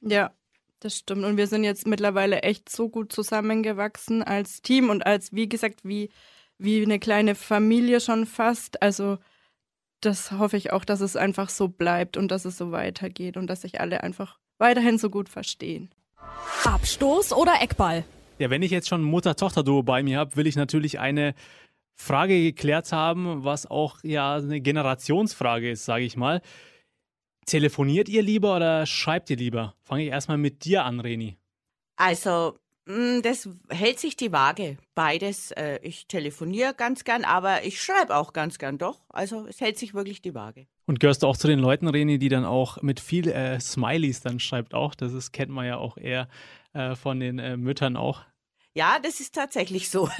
Ja, 0.00 0.32
das 0.80 0.96
stimmt. 0.96 1.24
Und 1.24 1.36
wir 1.36 1.46
sind 1.46 1.64
jetzt 1.64 1.86
mittlerweile 1.86 2.42
echt 2.42 2.68
so 2.68 2.88
gut 2.88 3.12
zusammengewachsen 3.12 4.22
als 4.22 4.62
Team 4.62 4.90
und 4.90 5.06
als, 5.06 5.32
wie 5.32 5.48
gesagt, 5.48 5.80
wie, 5.82 6.10
wie 6.58 6.82
eine 6.82 6.98
kleine 6.98 7.34
Familie 7.34 8.00
schon 8.00 8.26
fast. 8.26 8.82
Also 8.82 9.18
das 10.00 10.32
hoffe 10.32 10.56
ich 10.56 10.72
auch, 10.72 10.84
dass 10.84 11.00
es 11.00 11.16
einfach 11.16 11.48
so 11.48 11.68
bleibt 11.68 12.16
und 12.16 12.30
dass 12.30 12.44
es 12.44 12.56
so 12.56 12.70
weitergeht 12.70 13.36
und 13.36 13.48
dass 13.48 13.62
sich 13.62 13.80
alle 13.80 14.02
einfach 14.02 14.38
weiterhin 14.58 14.98
so 14.98 15.10
gut 15.10 15.28
verstehen. 15.28 15.90
Abstoß 16.64 17.32
oder 17.32 17.54
Eckball? 17.60 18.04
Ja, 18.38 18.50
wenn 18.50 18.62
ich 18.62 18.70
jetzt 18.70 18.88
schon 18.88 19.02
Mutter-Tochter-Duo 19.02 19.82
bei 19.82 20.02
mir 20.02 20.18
habe, 20.18 20.36
will 20.36 20.46
ich 20.46 20.56
natürlich 20.56 21.00
eine 21.00 21.34
Frage 21.94 22.40
geklärt 22.40 22.92
haben, 22.92 23.44
was 23.44 23.66
auch 23.68 23.98
ja 24.04 24.36
eine 24.36 24.60
Generationsfrage 24.60 25.70
ist, 25.70 25.84
sage 25.84 26.04
ich 26.04 26.16
mal. 26.16 26.40
Telefoniert 27.48 28.10
ihr 28.10 28.22
lieber 28.22 28.56
oder 28.56 28.84
schreibt 28.84 29.30
ihr 29.30 29.36
lieber? 29.36 29.74
Fange 29.82 30.04
ich 30.04 30.10
erstmal 30.10 30.36
mit 30.36 30.66
dir 30.66 30.84
an, 30.84 31.00
Reni. 31.00 31.38
Also, 31.96 32.58
mh, 32.84 33.22
das 33.22 33.48
hält 33.70 33.98
sich 33.98 34.16
die 34.16 34.32
Waage. 34.32 34.76
Beides. 34.94 35.52
Äh, 35.52 35.78
ich 35.82 36.06
telefoniere 36.08 36.74
ganz 36.74 37.04
gern, 37.04 37.24
aber 37.24 37.64
ich 37.64 37.80
schreibe 37.80 38.14
auch 38.16 38.34
ganz 38.34 38.58
gern 38.58 38.76
doch. 38.76 39.00
Also, 39.08 39.46
es 39.46 39.62
hält 39.62 39.78
sich 39.78 39.94
wirklich 39.94 40.20
die 40.20 40.34
Waage. 40.34 40.66
Und 40.84 41.00
gehörst 41.00 41.22
du 41.22 41.26
auch 41.26 41.38
zu 41.38 41.48
den 41.48 41.58
Leuten, 41.58 41.88
Reni, 41.88 42.18
die 42.18 42.28
dann 42.28 42.44
auch 42.44 42.82
mit 42.82 43.00
viel 43.00 43.28
äh, 43.28 43.58
Smileys 43.60 44.20
dann 44.20 44.40
schreibt 44.40 44.74
auch? 44.74 44.94
Das 44.94 45.14
ist, 45.14 45.32
kennt 45.32 45.50
man 45.50 45.64
ja 45.64 45.78
auch 45.78 45.96
eher 45.96 46.28
äh, 46.74 46.96
von 46.96 47.18
den 47.18 47.38
äh, 47.38 47.56
Müttern 47.56 47.96
auch. 47.96 48.24
Ja, 48.74 48.98
das 49.02 49.20
ist 49.20 49.34
tatsächlich 49.34 49.88
so. 49.88 50.10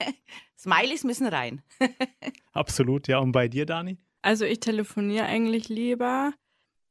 Smileys 0.58 1.02
müssen 1.02 1.26
rein. 1.28 1.62
Absolut, 2.52 3.08
ja. 3.08 3.20
Und 3.20 3.32
bei 3.32 3.48
dir, 3.48 3.64
Dani? 3.64 3.96
Also 4.20 4.44
ich 4.44 4.60
telefoniere 4.60 5.24
eigentlich 5.24 5.70
lieber. 5.70 6.34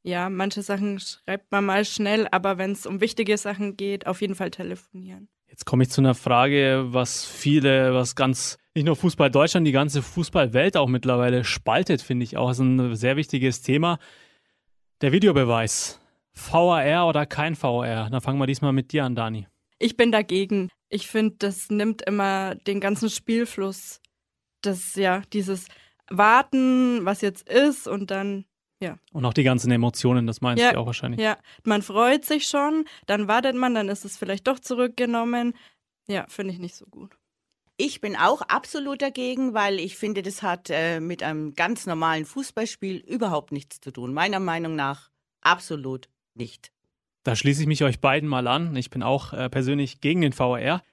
Ja, 0.04 0.30
manche 0.30 0.62
Sachen 0.62 1.00
schreibt 1.00 1.52
man 1.52 1.66
mal 1.66 1.86
schnell, 1.86 2.28
aber 2.32 2.58
wenn 2.58 2.72
es 2.72 2.86
um 2.86 3.00
wichtige 3.00 3.38
Sachen 3.38 3.78
geht, 3.78 4.06
auf 4.06 4.22
jeden 4.22 4.36
Fall 4.36 4.52
telefonieren. 4.52 5.30
Jetzt 5.48 5.66
komme 5.66 5.84
ich 5.84 5.90
zu 5.90 6.02
einer 6.02 6.16
Frage, 6.16 6.86
was 6.88 7.26
viele, 7.26 7.94
was 7.94 8.16
ganz, 8.16 8.58
nicht 8.76 8.86
nur 8.86 8.96
Fußball 8.96 9.32
Deutschland, 9.32 9.66
die 9.66 9.72
ganze 9.72 10.02
Fußballwelt 10.02 10.76
auch 10.76 10.88
mittlerweile 10.88 11.44
spaltet, 11.44 12.02
finde 12.02 12.24
ich 12.24 12.38
auch. 12.38 12.50
Das 12.50 12.58
ist 12.58 12.66
ein 12.66 12.96
sehr 12.96 13.16
wichtiges 13.16 13.62
Thema. 13.62 13.98
Der 15.02 15.12
Videobeweis. 15.12 16.00
VAR 16.34 17.08
oder 17.08 17.26
kein 17.26 17.56
VAR? 17.62 18.10
Dann 18.10 18.22
fangen 18.22 18.40
wir 18.40 18.48
diesmal 18.48 18.74
mit 18.74 18.92
dir 18.92 19.06
an, 19.06 19.16
Dani. 19.16 19.48
Ich 19.80 19.96
bin 19.96 20.12
dagegen. 20.12 20.70
Ich 20.90 21.08
finde, 21.08 21.36
das 21.40 21.70
nimmt 21.70 22.02
immer 22.02 22.56
den 22.56 22.80
ganzen 22.80 23.10
Spielfluss. 23.10 24.02
Das, 24.62 24.96
ja, 24.96 25.22
dieses 25.34 25.68
Warten, 26.10 27.06
was 27.06 27.22
jetzt 27.22 27.48
ist 27.48 27.88
und 27.88 28.12
dann, 28.12 28.46
Und 29.12 29.26
auch 29.26 29.34
die 29.34 29.44
ganzen 29.44 29.72
Emotionen, 29.72 30.28
das 30.28 30.42
meinst 30.42 30.64
Ja, 30.64 30.74
du 30.74 30.80
auch 30.80 30.86
wahrscheinlich. 30.86 31.20
ja, 31.22 31.38
man 31.64 31.82
freut 31.82 32.26
sich 32.26 32.48
schon, 32.48 32.86
dann 33.06 33.28
wartet 33.28 33.56
man, 33.56 33.74
dann 33.76 33.90
ist 33.90 34.06
es 34.06 34.18
vielleicht 34.18 34.48
doch 34.48 34.60
zurückgenommen. 34.60 35.54
Ja, 36.08 36.26
finde 36.28 36.54
ich 36.54 36.60
nicht 36.60 36.76
so 36.76 36.86
gut. 36.86 37.18
Ich 37.78 38.02
bin 38.02 38.16
auch 38.16 38.42
absolut 38.42 39.02
dagegen, 39.02 39.54
weil 39.54 39.80
ich 39.80 39.96
finde, 39.98 40.22
das 40.22 40.44
hat 40.44 40.70
äh, 40.70 41.00
mit 41.00 41.24
einem 41.24 41.54
ganz 41.56 41.86
normalen 41.88 42.26
Fußballspiel 42.26 42.98
überhaupt 42.98 43.52
nichts 43.52 43.80
zu 43.80 43.92
tun. 43.92 44.14
Meiner 44.14 44.40
Meinung 44.40 44.76
nach 44.76 45.10
absolut 45.42 46.08
nicht. 46.36 46.72
Da 47.24 47.36
schließe 47.36 47.62
ich 47.62 47.68
mich 47.68 47.84
euch 47.84 48.00
beiden 48.00 48.30
mal 48.30 48.48
an. 48.48 48.76
Ich 48.76 48.90
bin 48.90 49.02
auch 49.02 49.34
äh, 49.34 49.50
persönlich 49.50 50.02
gegen 50.02 50.22
den 50.22 50.38
VAR. 50.38 50.84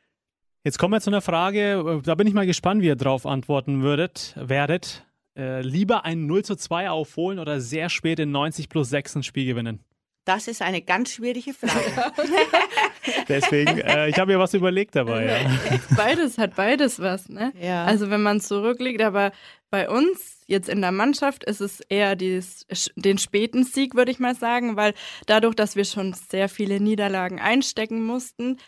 Jetzt 0.62 0.78
kommen 0.78 0.92
wir 0.94 1.00
zu 1.00 1.11
einer 1.11 1.20
Frage, 1.23 1.99
äh, 2.00 2.02
da 2.02 2.14
bin 2.14 2.26
ich 2.26 2.35
mal 2.35 2.47
gespannt, 2.47 2.82
wie 2.82 2.87
ihr 2.87 2.97
drauf 2.97 3.26
antworten 3.26 3.82
würdet, 3.82 4.35
werdet. 4.37 5.04
Äh, 5.37 5.62
lieber 5.62 6.04
ein 6.04 6.26
0 6.26 6.44
zu 6.44 6.56
2 6.56 6.90
aufholen 6.90 7.38
oder 7.38 7.60
sehr 7.60 7.88
spät 7.88 8.18
in 8.18 8.30
90 8.30 8.68
plus 8.68 8.90
6 8.90 9.16
ein 9.16 9.22
Spiel 9.22 9.46
gewinnen? 9.46 9.84
Das 10.25 10.49
ist 10.49 10.60
eine 10.60 10.82
ganz 10.82 11.12
schwierige 11.12 11.54
Frage. 11.54 12.12
Deswegen, 13.28 13.78
äh, 13.78 14.08
ich 14.08 14.18
habe 14.18 14.32
mir 14.32 14.38
was 14.38 14.54
überlegt 14.54 14.94
dabei. 14.94 15.26
Ja. 15.26 15.78
Beides 15.96 16.37
hat 16.37 16.54
beides 16.56 17.00
was, 17.00 17.28
ne? 17.28 17.52
Ja. 17.60 17.84
Also 17.84 18.10
wenn 18.10 18.22
man 18.22 18.40
zurückliegt, 18.40 19.00
aber 19.02 19.32
bei 19.70 19.88
uns 19.88 20.42
jetzt 20.46 20.68
in 20.68 20.82
der 20.82 20.92
Mannschaft 20.92 21.44
ist 21.44 21.60
es 21.60 21.80
eher 21.88 22.16
dieses, 22.16 22.66
den 22.96 23.18
späten 23.18 23.64
Sieg, 23.64 23.94
würde 23.94 24.10
ich 24.10 24.18
mal 24.18 24.34
sagen, 24.34 24.76
weil 24.76 24.94
dadurch, 25.26 25.54
dass 25.54 25.75
wir 25.75 25.84
schon 25.84 26.12
sehr 26.12 26.49
viele 26.49 26.80
Niederlagen 26.80 27.40
einstecken 27.40 28.04
mussten, 28.04 28.58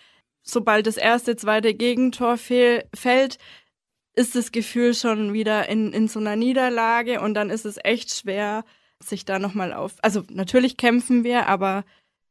sobald 0.43 0.87
das 0.87 0.97
erste, 0.97 1.37
zweite 1.37 1.75
Gegentor 1.75 2.39
fehl, 2.39 2.85
fällt, 2.95 3.39
ist 4.15 4.35
das 4.35 4.53
Gefühl 4.53 4.95
schon 4.95 5.33
wieder 5.33 5.69
in, 5.69 5.93
in 5.93 6.09
so 6.09 6.21
einer 6.21 6.37
Niederlage 6.37 7.21
und 7.21 7.35
dann 7.35 7.51
ist 7.51 7.65
es 7.65 7.79
echt 7.83 8.15
schwer, 8.15 8.65
sich 9.01 9.25
da 9.25 9.39
nochmal 9.39 9.73
auf. 9.73 9.95
Also 10.03 10.23
natürlich 10.31 10.77
kämpfen 10.77 11.25
wir, 11.25 11.49
aber. 11.49 11.85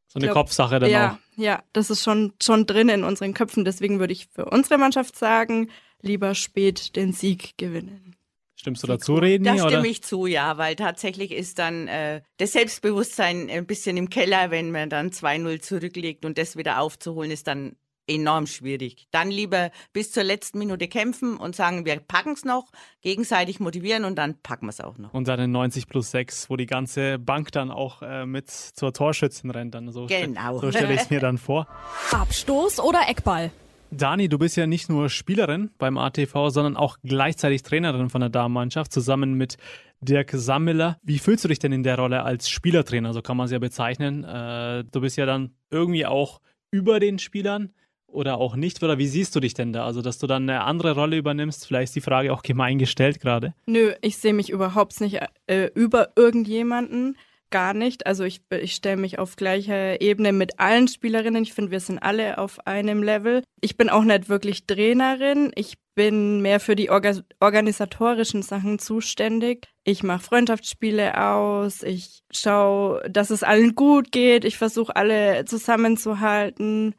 So 0.07 0.19
eine 0.19 0.27
glaub, 0.27 0.45
Kopfsache 0.45 0.79
dann 0.79 0.89
ja, 0.89 1.11
auch. 1.13 1.37
Ja, 1.37 1.63
das 1.73 1.89
ist 1.89 2.03
schon, 2.03 2.33
schon 2.41 2.65
drin 2.65 2.89
in 2.89 3.03
unseren 3.03 3.33
Köpfen. 3.33 3.65
Deswegen 3.65 3.99
würde 3.99 4.13
ich 4.13 4.27
für 4.27 4.45
unsere 4.45 4.77
Mannschaft 4.77 5.17
sagen, 5.17 5.69
lieber 6.01 6.35
spät 6.35 6.95
den 6.95 7.13
Sieg 7.13 7.57
gewinnen. 7.57 8.15
Stimmst 8.55 8.83
du 8.83 8.87
dazu, 8.87 9.15
Reni? 9.15 9.43
Da 9.43 9.57
stimme 9.57 9.87
ich 9.87 10.03
zu, 10.03 10.27
ja, 10.27 10.57
weil 10.59 10.75
tatsächlich 10.75 11.31
ist 11.31 11.57
dann 11.57 11.87
äh, 11.87 12.21
das 12.37 12.51
Selbstbewusstsein 12.51 13.49
ein 13.49 13.65
bisschen 13.65 13.97
im 13.97 14.09
Keller, 14.11 14.51
wenn 14.51 14.69
man 14.69 14.89
dann 14.89 15.09
2-0 15.09 15.61
zurücklegt 15.61 16.25
und 16.25 16.37
das 16.37 16.55
wieder 16.55 16.79
aufzuholen, 16.79 17.31
ist 17.31 17.47
dann 17.47 17.75
enorm 18.13 18.47
schwierig. 18.47 19.07
Dann 19.11 19.31
lieber 19.31 19.71
bis 19.93 20.11
zur 20.11 20.23
letzten 20.23 20.59
Minute 20.59 20.87
kämpfen 20.87 21.37
und 21.37 21.55
sagen, 21.55 21.85
wir 21.85 21.99
packen 21.99 22.33
es 22.33 22.45
noch, 22.45 22.71
gegenseitig 23.01 23.59
motivieren 23.59 24.05
und 24.05 24.15
dann 24.15 24.35
packen 24.41 24.65
wir 24.65 24.71
es 24.71 24.81
auch 24.81 24.97
noch. 24.97 25.13
Und 25.13 25.27
dann 25.27 25.39
in 25.39 25.51
90 25.51 25.87
plus 25.87 26.11
6, 26.11 26.49
wo 26.49 26.57
die 26.57 26.65
ganze 26.65 27.17
Bank 27.19 27.51
dann 27.51 27.71
auch 27.71 28.01
äh, 28.01 28.25
mit 28.25 28.49
zur 28.49 28.93
Torschützen 28.93 29.49
rennt. 29.51 29.73
Dann 29.73 29.91
so 29.91 30.07
Genau. 30.07 30.57
Ste 30.57 30.67
so 30.67 30.71
stelle 30.71 30.93
ich 30.93 31.01
es 31.01 31.09
mir 31.09 31.19
dann 31.19 31.37
vor. 31.37 31.67
Abstoß 32.11 32.79
oder 32.79 33.01
Eckball? 33.07 33.51
Dani, 33.93 34.29
du 34.29 34.39
bist 34.39 34.55
ja 34.55 34.67
nicht 34.67 34.89
nur 34.89 35.09
Spielerin 35.09 35.69
beim 35.77 35.97
ATV, 35.97 36.47
sondern 36.47 36.77
auch 36.77 36.97
gleichzeitig 37.03 37.61
Trainerin 37.61 38.09
von 38.09 38.21
der 38.21 38.29
Damenmannschaft 38.29 38.93
zusammen 38.93 39.33
mit 39.33 39.57
Dirk 39.99 40.31
Sammiller. 40.33 40.97
Wie 41.03 41.19
fühlst 41.19 41.43
du 41.43 41.49
dich 41.49 41.59
denn 41.59 41.73
in 41.73 41.83
der 41.83 41.97
Rolle 41.97 42.23
als 42.23 42.49
Spielertrainer? 42.49 43.13
So 43.13 43.21
kann 43.21 43.35
man 43.35 43.45
es 43.45 43.51
ja 43.51 43.59
bezeichnen. 43.59 44.23
Äh, 44.23 44.85
du 44.85 45.01
bist 45.01 45.17
ja 45.17 45.25
dann 45.25 45.55
irgendwie 45.69 46.05
auch 46.05 46.39
über 46.71 47.01
den 47.01 47.19
Spielern 47.19 47.73
oder 48.11 48.37
auch 48.37 48.55
nicht. 48.55 48.81
Oder 48.83 48.97
wie 48.97 49.07
siehst 49.07 49.35
du 49.35 49.39
dich 49.39 49.53
denn 49.53 49.73
da? 49.73 49.85
Also, 49.85 50.01
dass 50.01 50.19
du 50.19 50.27
dann 50.27 50.49
eine 50.49 50.63
andere 50.63 50.93
Rolle 50.93 51.17
übernimmst? 51.17 51.65
Vielleicht 51.65 51.89
ist 51.89 51.95
die 51.95 52.01
Frage 52.01 52.33
auch 52.33 52.43
gemein 52.43 52.79
gestellt 52.79 53.19
gerade. 53.19 53.53
Nö, 53.65 53.93
ich 54.01 54.17
sehe 54.17 54.33
mich 54.33 54.49
überhaupt 54.49 54.99
nicht 55.01 55.19
äh, 55.47 55.69
über 55.73 56.09
irgendjemanden. 56.15 57.17
Gar 57.51 57.73
nicht. 57.73 58.05
Also 58.05 58.23
ich, 58.23 58.41
ich 58.49 58.75
stelle 58.75 58.95
mich 58.95 59.19
auf 59.19 59.35
gleicher 59.35 59.99
Ebene 59.99 60.31
mit 60.31 60.57
allen 60.61 60.87
Spielerinnen. 60.87 61.43
Ich 61.43 61.53
finde, 61.53 61.71
wir 61.71 61.81
sind 61.81 61.99
alle 61.99 62.37
auf 62.37 62.65
einem 62.65 63.03
Level. 63.03 63.43
Ich 63.59 63.75
bin 63.75 63.89
auch 63.89 64.03
nicht 64.03 64.29
wirklich 64.29 64.65
Trainerin. 64.65 65.51
Ich 65.55 65.77
bin 65.93 66.41
mehr 66.41 66.61
für 66.61 66.77
die 66.77 66.89
Orga 66.89 67.19
organisatorischen 67.41 68.41
Sachen 68.41 68.79
zuständig. 68.79 69.67
Ich 69.83 70.01
mache 70.01 70.23
Freundschaftsspiele 70.23 71.21
aus. 71.21 71.83
Ich 71.83 72.21
schaue, 72.31 73.01
dass 73.09 73.31
es 73.31 73.43
allen 73.43 73.75
gut 73.75 74.13
geht. 74.13 74.45
Ich 74.45 74.57
versuche 74.57 74.95
alle 74.95 75.43
zusammenzuhalten. 75.43 76.95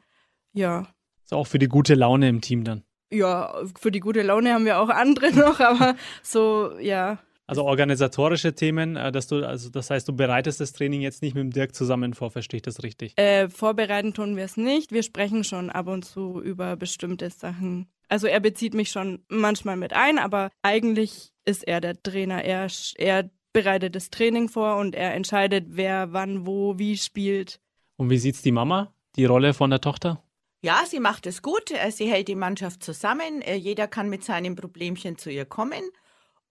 Ja. 0.53 0.87
Ist 1.33 1.39
auch 1.39 1.47
für 1.47 1.57
die 1.57 1.67
gute 1.67 1.95
Laune 1.95 2.29
im 2.29 2.41
Team 2.41 2.63
dann. 2.63 2.83
Ja, 3.11 3.55
für 3.79 3.89
die 3.89 4.01
gute 4.01 4.21
Laune 4.21 4.53
haben 4.53 4.65
wir 4.65 4.79
auch 4.79 4.89
andere 4.89 5.31
noch, 5.35 5.59
aber 5.59 5.95
so, 6.21 6.77
ja. 6.79 7.17
Also 7.47 7.63
organisatorische 7.65 8.53
Themen, 8.53 8.95
äh, 8.95 9.11
dass 9.11 9.25
du, 9.25 9.43
also 9.43 9.71
das 9.71 9.89
heißt, 9.89 10.07
du 10.07 10.13
bereitest 10.13 10.59
das 10.59 10.73
Training 10.73 11.01
jetzt 11.01 11.23
nicht 11.23 11.33
mit 11.33 11.43
dem 11.43 11.51
Dirk 11.51 11.73
zusammen 11.73 12.13
vor, 12.13 12.29
verstehe 12.29 12.57
ich 12.57 12.61
das 12.61 12.83
richtig? 12.83 13.17
Äh, 13.17 13.49
vorbereiten 13.49 14.13
tun 14.13 14.35
wir 14.35 14.43
es 14.43 14.57
nicht. 14.57 14.91
Wir 14.91 15.01
sprechen 15.01 15.43
schon 15.43 15.71
ab 15.71 15.87
und 15.87 16.05
zu 16.05 16.39
über 16.39 16.75
bestimmte 16.75 17.31
Sachen. 17.31 17.87
Also 18.09 18.27
er 18.27 18.39
bezieht 18.39 18.75
mich 18.75 18.91
schon 18.91 19.23
manchmal 19.27 19.75
mit 19.75 19.93
ein, 19.93 20.19
aber 20.19 20.51
eigentlich 20.61 21.31
ist 21.45 21.67
er 21.67 21.81
der 21.81 22.01
Trainer. 22.01 22.43
Er, 22.43 22.67
er 22.97 23.31
bereitet 23.53 23.95
das 23.95 24.11
Training 24.11 24.49
vor 24.49 24.77
und 24.77 24.93
er 24.93 25.15
entscheidet, 25.15 25.65
wer 25.69 26.13
wann, 26.13 26.45
wo, 26.45 26.77
wie 26.77 26.95
spielt. 26.95 27.59
Und 27.97 28.11
wie 28.11 28.19
sieht's 28.19 28.43
die 28.43 28.51
Mama, 28.51 28.93
die 29.15 29.25
Rolle 29.25 29.55
von 29.55 29.71
der 29.71 29.81
Tochter? 29.81 30.22
Ja, 30.63 30.85
sie 30.87 31.01
macht 31.01 31.27
es 31.27 31.41
gut. 31.41 31.71
Äh, 31.71 31.91
Sie 31.91 32.09
hält 32.09 32.29
die 32.29 32.35
Mannschaft 32.35 32.83
zusammen. 32.83 33.41
Äh, 33.41 33.55
Jeder 33.55 33.85
kann 33.85 34.09
mit 34.09 34.23
seinem 34.23 34.55
Problemchen 34.55 35.17
zu 35.17 35.29
ihr 35.29 35.43
kommen. 35.43 35.83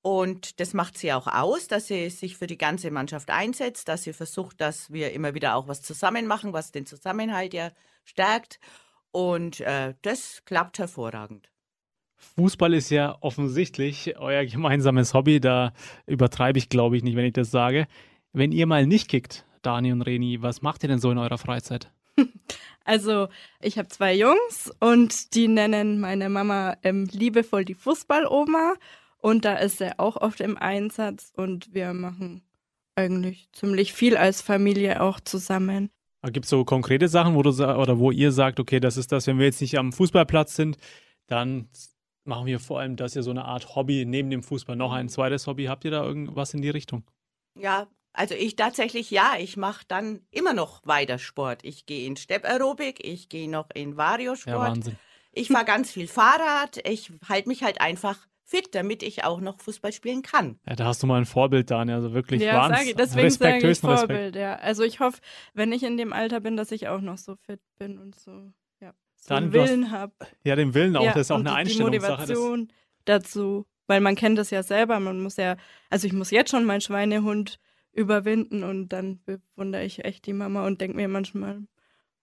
Und 0.03 0.61
das 0.61 0.75
macht 0.75 0.99
sie 0.99 1.15
auch 1.15 1.27
aus, 1.27 1.67
dass 1.67 1.87
sie 1.87 2.11
sich 2.11 2.37
für 2.37 2.47
die 2.47 2.59
ganze 2.59 2.91
Mannschaft 2.91 3.31
einsetzt, 3.31 3.89
dass 3.89 4.03
sie 4.03 4.13
versucht, 4.13 4.61
dass 4.61 4.93
wir 4.93 5.13
immer 5.13 5.33
wieder 5.33 5.55
auch 5.55 5.67
was 5.67 5.81
zusammen 5.81 6.27
machen, 6.27 6.53
was 6.53 6.73
den 6.73 6.85
Zusammenhalt 6.85 7.55
ja 7.55 7.71
stärkt. 8.05 8.61
Und 9.13 9.61
äh, 9.61 9.95
das 10.03 10.43
klappt 10.45 10.79
hervorragend. 10.79 11.51
Fußball 12.37 12.75
ist 12.75 12.91
ja 12.91 13.17
offensichtlich 13.23 14.19
euer 14.19 14.45
gemeinsames 14.45 15.15
Hobby. 15.15 15.41
Da 15.41 15.73
übertreibe 16.07 16.59
ich, 16.59 16.69
glaube 16.69 16.99
ich, 16.99 17.03
nicht, 17.03 17.17
wenn 17.17 17.25
ich 17.25 17.33
das 17.33 17.51
sage. 17.51 17.87
Wenn 18.35 18.53
ihr 18.53 18.67
mal 18.67 18.87
nicht 18.87 19.09
kickt, 19.09 19.47
Dani 19.63 19.91
und 19.91 20.03
Reni, 20.03 20.43
was 20.43 20.61
macht 20.61 20.83
ihr 20.83 20.91
denn 20.91 20.99
so 20.99 21.11
in 21.11 21.19
eurer 21.19 21.39
Freizeit? 21.39 21.91
Also, 22.85 23.29
ich 23.61 23.79
habe 23.79 23.87
zwei 23.87 24.13
Jungs 24.13 24.73
und 24.81 25.37
die 25.37 25.47
nennen 25.47 26.01
meine 26.01 26.29
Mama 26.29 26.77
ähm, 26.83 27.09
liebevoll 27.13 27.65
die 27.65 27.75
Fußballoma. 27.77 28.75
Und 29.19 29.45
da 29.45 29.55
ist 29.55 29.81
er 29.81 30.01
auch 30.01 30.17
oft 30.17 30.41
im 30.41 30.59
Einsatz 30.59 31.33
und 31.37 31.73
wir 31.73 31.95
machen 31.95 32.43
eigentlich 32.97 33.49
ziemlich 33.53 33.93
viel 33.93 34.17
als 34.17 34.43
Familie 34.43 35.01
auch 35.01 35.21
zusammen. 35.21 35.91
Gibt 36.25 36.45
es 36.45 36.51
so 36.51 36.65
konkrete 36.65 37.09
Sachen, 37.09 37.35
wo 37.35 37.43
du 37.43 37.51
oder 37.51 37.99
wo 37.99 38.11
ihr 38.11 38.33
sagt, 38.33 38.61
okay, 38.61 38.81
das 38.81 38.97
ist 38.97 39.13
das, 39.13 39.27
wenn 39.27 39.39
wir 39.39 39.47
jetzt 39.47 39.61
nicht 39.61 39.79
am 39.79 39.93
Fußballplatz 39.93 40.55
sind, 40.55 40.77
dann 41.27 41.69
machen 42.25 42.47
wir 42.47 42.61
vor 42.61 42.81
allem, 42.81 42.97
dass 42.97 43.17
ihr 43.17 43.23
so 43.23 43.31
eine 43.31 43.45
Art 43.45 43.75
Hobby 43.75 44.05
neben 44.05 44.31
dem 44.31 44.43
Fußball 44.43 44.77
noch 44.77 44.93
ein 44.93 45.09
zweites 45.09 45.47
Hobby. 45.47 45.65
Habt 45.65 45.85
ihr 45.85 45.91
da 45.91 46.05
irgendwas 46.05 46.55
in 46.55 46.63
die 46.63 46.71
Richtung? 46.71 47.05
Ja, 47.59 47.89
also 48.13 48.35
ich 48.35 48.57
tatsächlich 48.57 49.11
ja, 49.11 49.35
ich 49.39 49.57
mache 49.57 49.85
dann 49.89 50.21
immer 50.31 50.53
noch 50.55 50.87
weiter 50.87 51.19
Sport. 51.19 51.65
Ich 51.65 51.87
gehe 51.87 52.07
in 52.07 52.17
Steppaerobik, 52.17 53.05
ich 53.05 53.29
gehe 53.29 53.51
noch 53.51 53.69
in 53.75 53.97
Variosport. 53.97 54.55
Ja, 54.55 54.61
Wahnsinn. 54.61 54.97
Ich 55.33 55.49
fahre 55.49 55.65
ganz 55.65 55.91
viel 55.91 56.09
Fahrrad, 56.09 56.79
ich 56.87 57.11
halte 57.29 57.49
mich 57.49 57.63
halt 57.63 57.81
einfach 57.81 58.19
fit, 58.45 58.75
damit 58.75 59.03
ich 59.03 59.25
auch 59.25 59.41
noch 59.41 59.61
Fußball 59.63 59.93
spielen 59.93 60.21
kann. 60.21 60.59
Ja, 60.69 60.77
da 60.77 60.85
hast 60.85 61.03
du 61.03 61.07
mal 61.07 61.17
ein 61.17 61.25
Vorbild, 61.25 61.71
Daniel. 61.71 61.97
Also 61.97 62.13
wirklich 62.13 62.43
Ja, 62.43 62.57
Wahnsinn. 62.59 62.77
sag 62.77 62.87
ich, 62.87 62.95
deswegen 62.97 63.25
Respekt, 63.29 63.43
sage 63.53 63.59
ich 63.59 63.65
höchsten 63.65 63.87
Respekt. 63.89 64.11
Vorbild, 64.13 64.37
ja. 64.37 64.57
Also 64.57 64.83
ich 64.83 65.01
hoffe, 65.01 65.21
wenn 65.55 65.73
ich 65.73 65.83
in 65.83 65.97
dem 65.97 66.13
Alter 66.13 66.41
bin, 66.41 66.59
dass 66.59 66.71
ich 66.71 66.89
auch 66.89 67.01
noch 67.01 67.17
so 67.17 67.37
fit 67.37 67.61
bin 67.79 67.97
und 67.99 68.15
so, 68.15 68.53
ja, 68.81 68.93
so 69.17 69.29
Dann, 69.29 69.53
Willen 69.55 69.91
habe. 69.91 70.13
Ja, 70.45 70.55
den 70.55 70.75
Willen 70.75 70.97
auch, 70.97 71.05
ja, 71.05 71.13
das 71.13 71.23
ist 71.23 71.31
auch 71.31 71.37
eine 71.39 71.49
die- 71.49 71.55
Einstellungssache. 71.55 72.27
Die 72.27 72.29
Das, 72.29 72.39
Motivation 72.39 72.73
dazu, 73.07 73.67
weil 73.87 74.01
man 74.03 74.17
kennt 74.17 74.37
das 74.39 74.51
ja 74.51 74.63
selber, 74.63 75.01
man 75.01 75.21
muss 75.23 75.37
ja, 75.37 75.57
also 75.89 76.07
ich 76.07 76.13
muss 76.13 76.31
jetzt 76.31 76.51
schon 76.51 76.65
meinen 76.67 76.83
Schweinehund 76.83 77.59
überwinden 77.93 78.65
und 78.65 78.89
dann 78.91 79.21
bewundere 79.25 79.85
ich 79.85 80.05
echt 80.05 80.27
die 80.27 80.33
Mama 80.33 80.67
und 80.67 80.81
denke 80.81 80.97
mir 80.97 81.09
manchmal, 81.09 81.63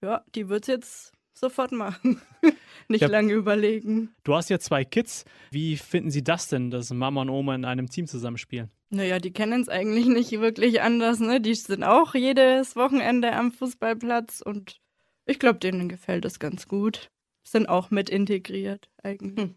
ja, 0.02 0.24
die 0.36 0.50
wird's 0.50 0.68
jetzt 0.68 1.12
sofort 1.34 1.72
machen. 1.72 2.22
Nicht 2.88 3.02
Ja. 3.02 3.08
lange 3.08 3.34
überlegen. 3.34 4.10
du 4.24 4.34
hast 4.36 4.50
ja 4.50 4.60
zwei 4.60 4.84
Kids. 4.84 5.26
Wie 5.52 5.78
finden 5.78 6.10
sie 6.12 6.24
das 6.24 6.48
denn, 6.48 6.72
dass 6.72 6.92
Mama 6.92 7.22
und 7.22 7.30
Oma 7.30 7.56
in 7.56 7.66
einem 7.66 7.90
Team 7.90 8.08
zusammenspielen? 8.08 8.70
Naja, 8.90 9.20
die 9.20 9.32
kennen 9.32 9.62
es 9.62 9.70
eigentlich 9.70 10.08
nicht 10.08 10.32
wirklich 10.32 10.82
anders, 10.82 11.20
ne? 11.20 11.40
Die 11.40 11.54
sind 11.54 11.84
auch 11.84 12.16
jedes 12.16 12.76
Wochenende 12.76 13.34
am 13.34 13.52
Fußballplatz 13.52 14.42
und 14.42 14.82
ich 15.26 15.38
glaube, 15.38 15.60
denen 15.60 15.88
gefällt 15.88 16.26
es 16.26 16.40
ganz 16.40 16.68
gut. 16.68 17.12
Sind 17.44 17.70
auch 17.70 17.92
mit 17.92 18.10
integriert 18.10 18.90
eigentlich. 19.04 19.38
Hm. 19.50 19.56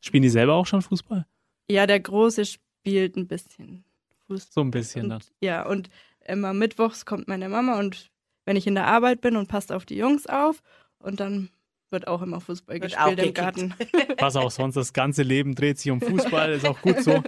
Spielen 0.00 0.22
die 0.22 0.28
selber 0.28 0.54
auch 0.54 0.66
schon 0.66 0.80
Fußball? 0.82 1.26
Ja, 1.68 1.86
der 1.88 1.98
Große 2.00 2.44
spielt 2.46 3.16
ein 3.16 3.26
bisschen 3.26 3.84
Fußball. 4.28 4.52
So 4.52 4.60
ein 4.60 4.70
bisschen 4.70 5.08
dann. 5.08 5.18
Und, 5.18 5.32
ja, 5.40 5.66
und 5.66 5.90
immer 6.26 6.52
mittwochs 6.52 7.04
kommt 7.04 7.28
meine 7.28 7.48
Mama 7.48 7.78
und 7.78 8.10
wenn 8.44 8.56
ich 8.56 8.66
in 8.66 8.74
der 8.74 8.86
Arbeit 8.86 9.20
bin 9.20 9.36
und 9.36 9.48
passt 9.48 9.72
auf 9.72 9.84
die 9.84 9.96
Jungs 9.96 10.26
auf 10.26 10.62
und 10.98 11.20
dann 11.20 11.50
wird 11.90 12.06
auch 12.06 12.22
immer 12.22 12.40
Fußball 12.40 12.80
Wird 12.80 12.92
gespielt 12.92 13.18
im. 13.18 13.34
Garten. 13.34 13.74
Was 14.18 14.36
auch 14.36 14.50
sonst, 14.50 14.76
das 14.76 14.92
ganze 14.92 15.22
Leben 15.22 15.54
dreht 15.54 15.78
sich 15.78 15.90
um 15.90 16.00
Fußball, 16.00 16.52
ist 16.52 16.66
auch 16.66 16.80
gut 16.80 17.02
so. 17.02 17.22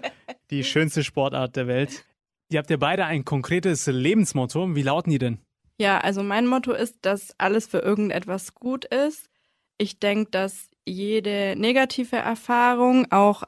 Die 0.51 0.65
schönste 0.65 1.03
Sportart 1.03 1.57
der 1.57 1.67
Welt. 1.67 2.05
Ihr 2.51 2.59
habt 2.59 2.71
ja 2.71 2.77
beide 2.77 3.07
ein 3.07 3.25
konkretes 3.25 3.87
Lebensmotto. 3.87 4.75
Wie 4.75 4.83
lauten 4.83 5.11
die 5.11 5.19
denn? 5.19 5.39
Ja, 5.79 5.99
also 5.99 6.23
mein 6.23 6.47
Motto 6.47 6.73
ist, 6.73 6.99
dass 7.03 7.35
alles 7.39 7.67
für 7.67 7.79
irgendetwas 7.79 8.55
gut 8.55 8.85
ist. 8.85 9.31
Ich 9.79 9.99
denke, 9.99 10.31
dass 10.31 10.69
jede 10.85 11.55
negative 11.57 12.17
Erfahrung 12.17 13.11
auch 13.11 13.45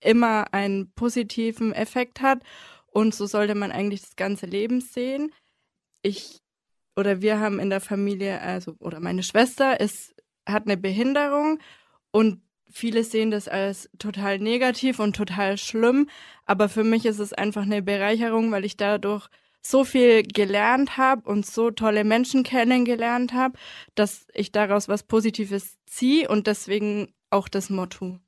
immer 0.00 0.52
einen 0.52 0.92
positiven 0.92 1.72
Effekt 1.72 2.20
hat 2.20 2.40
und 2.96 3.14
so 3.14 3.26
sollte 3.26 3.54
man 3.54 3.72
eigentlich 3.72 4.00
das 4.00 4.16
ganze 4.16 4.46
Leben 4.46 4.80
sehen. 4.80 5.30
Ich 6.00 6.38
oder 6.96 7.20
wir 7.20 7.38
haben 7.38 7.60
in 7.60 7.68
der 7.68 7.82
Familie, 7.82 8.40
also 8.40 8.74
oder 8.78 9.00
meine 9.00 9.22
Schwester 9.22 9.78
ist 9.80 10.14
hat 10.48 10.64
eine 10.64 10.78
Behinderung 10.78 11.58
und 12.10 12.40
viele 12.70 13.04
sehen 13.04 13.30
das 13.30 13.48
als 13.48 13.90
total 13.98 14.38
negativ 14.38 14.98
und 14.98 15.14
total 15.14 15.58
schlimm, 15.58 16.08
aber 16.46 16.70
für 16.70 16.84
mich 16.84 17.04
ist 17.04 17.18
es 17.18 17.34
einfach 17.34 17.64
eine 17.64 17.82
Bereicherung, 17.82 18.50
weil 18.50 18.64
ich 18.64 18.78
dadurch 18.78 19.28
so 19.60 19.84
viel 19.84 20.22
gelernt 20.22 20.96
habe 20.96 21.28
und 21.28 21.44
so 21.44 21.70
tolle 21.70 22.02
Menschen 22.02 22.44
kennengelernt 22.44 23.34
habe, 23.34 23.58
dass 23.94 24.26
ich 24.32 24.52
daraus 24.52 24.88
was 24.88 25.02
Positives 25.02 25.76
ziehe 25.84 26.30
und 26.30 26.46
deswegen 26.46 27.12
auch 27.28 27.48
das 27.48 27.68
Motto. 27.68 28.20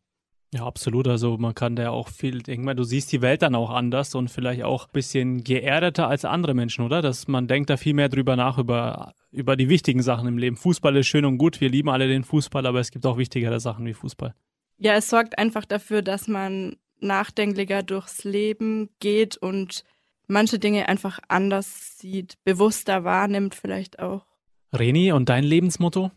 Ja, 0.55 0.64
absolut. 0.64 1.07
Also 1.09 1.37
man 1.37 1.55
kann 1.55 1.76
da 1.76 1.90
auch 1.90 2.09
viel, 2.09 2.40
denken 2.40 2.64
mal, 2.64 2.75
du 2.75 2.85
siehst 2.85 3.12
die 3.12 3.21
Welt 3.21 3.43
dann 3.43 3.55
auch 3.55 3.71
anders 3.71 4.14
und 4.14 4.31
vielleicht 4.31 4.62
auch 4.62 4.87
ein 4.87 4.93
bisschen 4.93 5.45
geerdeter 5.45 6.09
als 6.09 6.25
andere 6.25 6.55
Menschen, 6.55 6.85
oder? 6.85 7.02
Dass 7.02 7.28
man 7.28 7.49
denkt 7.49 7.69
da 7.69 7.76
viel 7.76 7.93
mehr 7.93 8.09
drüber 8.09 8.35
nach, 8.35 8.57
über, 8.57 9.14
über 9.31 9.57
die 9.57 9.69
wichtigen 9.69 10.02
Sachen 10.02 10.26
im 10.26 10.38
Leben. 10.38 10.57
Fußball 10.57 10.97
ist 10.97 11.07
schön 11.07 11.26
und 11.26 11.37
gut, 11.37 11.61
wir 11.61 11.69
lieben 11.69 11.90
alle 11.90 12.09
den 12.09 12.25
Fußball, 12.25 12.64
aber 12.64 12.81
es 12.81 12.90
gibt 12.90 13.05
auch 13.05 13.19
wichtigere 13.19 13.61
Sachen 13.61 13.85
wie 13.85 13.93
Fußball. 13.93 14.35
Ja, 14.78 14.95
es 14.95 15.11
sorgt 15.11 15.38
einfach 15.38 15.67
dafür, 15.67 16.00
dass 16.00 16.28
man 16.28 16.76
nachdenklicher 17.00 17.83
durchs 17.83 18.25
Leben 18.25 18.88
geht 19.00 19.37
und 19.37 19.85
manche 20.28 20.59
Dinge 20.59 20.88
einfach 20.88 21.19
anders 21.28 21.99
sieht, 21.99 22.38
bewusster 22.45 23.05
wahrnimmt 23.05 23.55
vielleicht 23.55 23.99
auch. 23.99 24.25
Reni, 24.73 25.12
und 25.12 25.28
dein 25.28 25.45
Lebensmotto? 25.45 26.11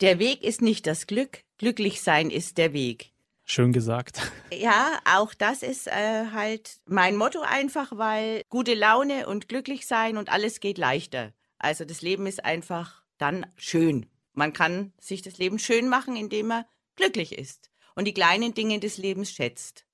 Der 0.00 0.18
Weg 0.18 0.42
ist 0.42 0.62
nicht 0.62 0.86
das 0.86 1.06
Glück, 1.06 1.44
glücklich 1.58 2.00
sein 2.00 2.30
ist 2.30 2.56
der 2.56 2.72
Weg. 2.72 3.12
Schön 3.50 3.72
gesagt. 3.72 4.30
Ja, 4.52 5.00
auch 5.06 5.32
das 5.32 5.62
ist 5.62 5.86
äh, 5.86 6.26
halt 6.32 6.80
mein 6.84 7.16
Motto 7.16 7.40
einfach, 7.40 7.90
weil 7.96 8.42
gute 8.50 8.74
Laune 8.74 9.26
und 9.26 9.48
glücklich 9.48 9.86
sein 9.86 10.18
und 10.18 10.28
alles 10.28 10.60
geht 10.60 10.76
leichter. 10.76 11.32
Also 11.58 11.86
das 11.86 12.02
Leben 12.02 12.26
ist 12.26 12.44
einfach 12.44 13.02
dann 13.16 13.46
schön. 13.56 14.04
Man 14.34 14.52
kann 14.52 14.92
sich 15.00 15.22
das 15.22 15.38
Leben 15.38 15.58
schön 15.58 15.88
machen, 15.88 16.14
indem 16.14 16.48
man 16.48 16.64
glücklich 16.96 17.38
ist 17.38 17.70
und 17.94 18.04
die 18.04 18.12
kleinen 18.12 18.52
Dinge 18.52 18.80
des 18.80 18.98
Lebens 18.98 19.32
schätzt. 19.32 19.86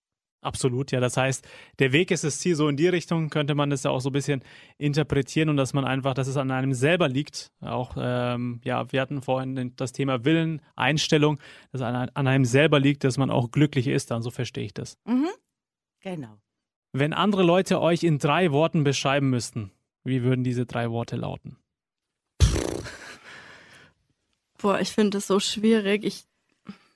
Absolut, 0.44 0.92
ja. 0.92 1.00
Das 1.00 1.16
heißt, 1.16 1.46
der 1.78 1.92
Weg 1.92 2.10
ist 2.10 2.22
das 2.22 2.38
Ziel. 2.38 2.54
So 2.54 2.68
in 2.68 2.76
die 2.76 2.88
Richtung 2.88 3.30
könnte 3.30 3.54
man 3.54 3.70
das 3.70 3.84
ja 3.84 3.90
auch 3.90 4.00
so 4.00 4.10
ein 4.10 4.12
bisschen 4.12 4.42
interpretieren 4.76 5.48
und 5.48 5.56
dass 5.56 5.72
man 5.72 5.84
einfach, 5.84 6.12
dass 6.14 6.28
es 6.28 6.36
an 6.36 6.50
einem 6.50 6.74
selber 6.74 7.08
liegt. 7.08 7.50
Auch, 7.60 7.96
ähm, 7.98 8.60
ja, 8.62 8.92
wir 8.92 9.00
hatten 9.00 9.22
vorhin 9.22 9.72
das 9.76 9.92
Thema 9.92 10.24
Willen, 10.24 10.60
Einstellung, 10.76 11.38
dass 11.72 11.80
es 11.80 11.86
an, 11.86 12.10
an 12.12 12.26
einem 12.26 12.44
selber 12.44 12.78
liegt, 12.78 13.04
dass 13.04 13.16
man 13.16 13.30
auch 13.30 13.50
glücklich 13.50 13.86
ist. 13.86 14.10
Dann 14.10 14.22
so 14.22 14.30
verstehe 14.30 14.66
ich 14.66 14.74
das. 14.74 14.98
Mhm. 15.06 15.30
Genau. 16.00 16.36
Wenn 16.92 17.14
andere 17.14 17.42
Leute 17.42 17.80
euch 17.80 18.02
in 18.02 18.18
drei 18.18 18.52
Worten 18.52 18.84
beschreiben 18.84 19.30
müssten, 19.30 19.72
wie 20.04 20.22
würden 20.22 20.44
diese 20.44 20.66
drei 20.66 20.90
Worte 20.90 21.16
lauten? 21.16 21.56
Boah, 24.58 24.78
ich 24.78 24.92
finde 24.92 25.10
das 25.10 25.26
so 25.26 25.40
schwierig. 25.40 26.04
Ich 26.04 26.24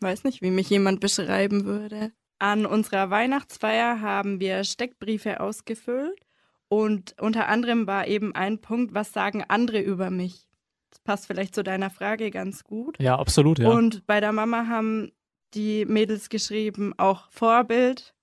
weiß 0.00 0.24
nicht, 0.24 0.42
wie 0.42 0.50
mich 0.50 0.70
jemand 0.70 1.00
beschreiben 1.00 1.64
würde. 1.64 2.12
An 2.38 2.66
unserer 2.66 3.10
Weihnachtsfeier 3.10 4.00
haben 4.00 4.40
wir 4.40 4.62
Steckbriefe 4.64 5.40
ausgefüllt 5.40 6.20
und 6.68 7.16
unter 7.20 7.48
anderem 7.48 7.86
war 7.86 8.06
eben 8.06 8.34
ein 8.34 8.60
Punkt, 8.60 8.94
was 8.94 9.12
sagen 9.12 9.44
andere 9.48 9.80
über 9.80 10.10
mich? 10.10 10.46
Das 10.90 11.00
passt 11.00 11.26
vielleicht 11.26 11.54
zu 11.54 11.62
deiner 11.62 11.90
Frage 11.90 12.30
ganz 12.30 12.64
gut. 12.64 12.98
Ja, 13.00 13.18
absolut, 13.18 13.58
ja. 13.58 13.68
Und 13.68 14.06
bei 14.06 14.20
der 14.20 14.32
Mama 14.32 14.66
haben 14.66 15.12
die 15.54 15.84
Mädels 15.84 16.28
geschrieben, 16.28 16.94
auch 16.96 17.30
Vorbild, 17.30 18.14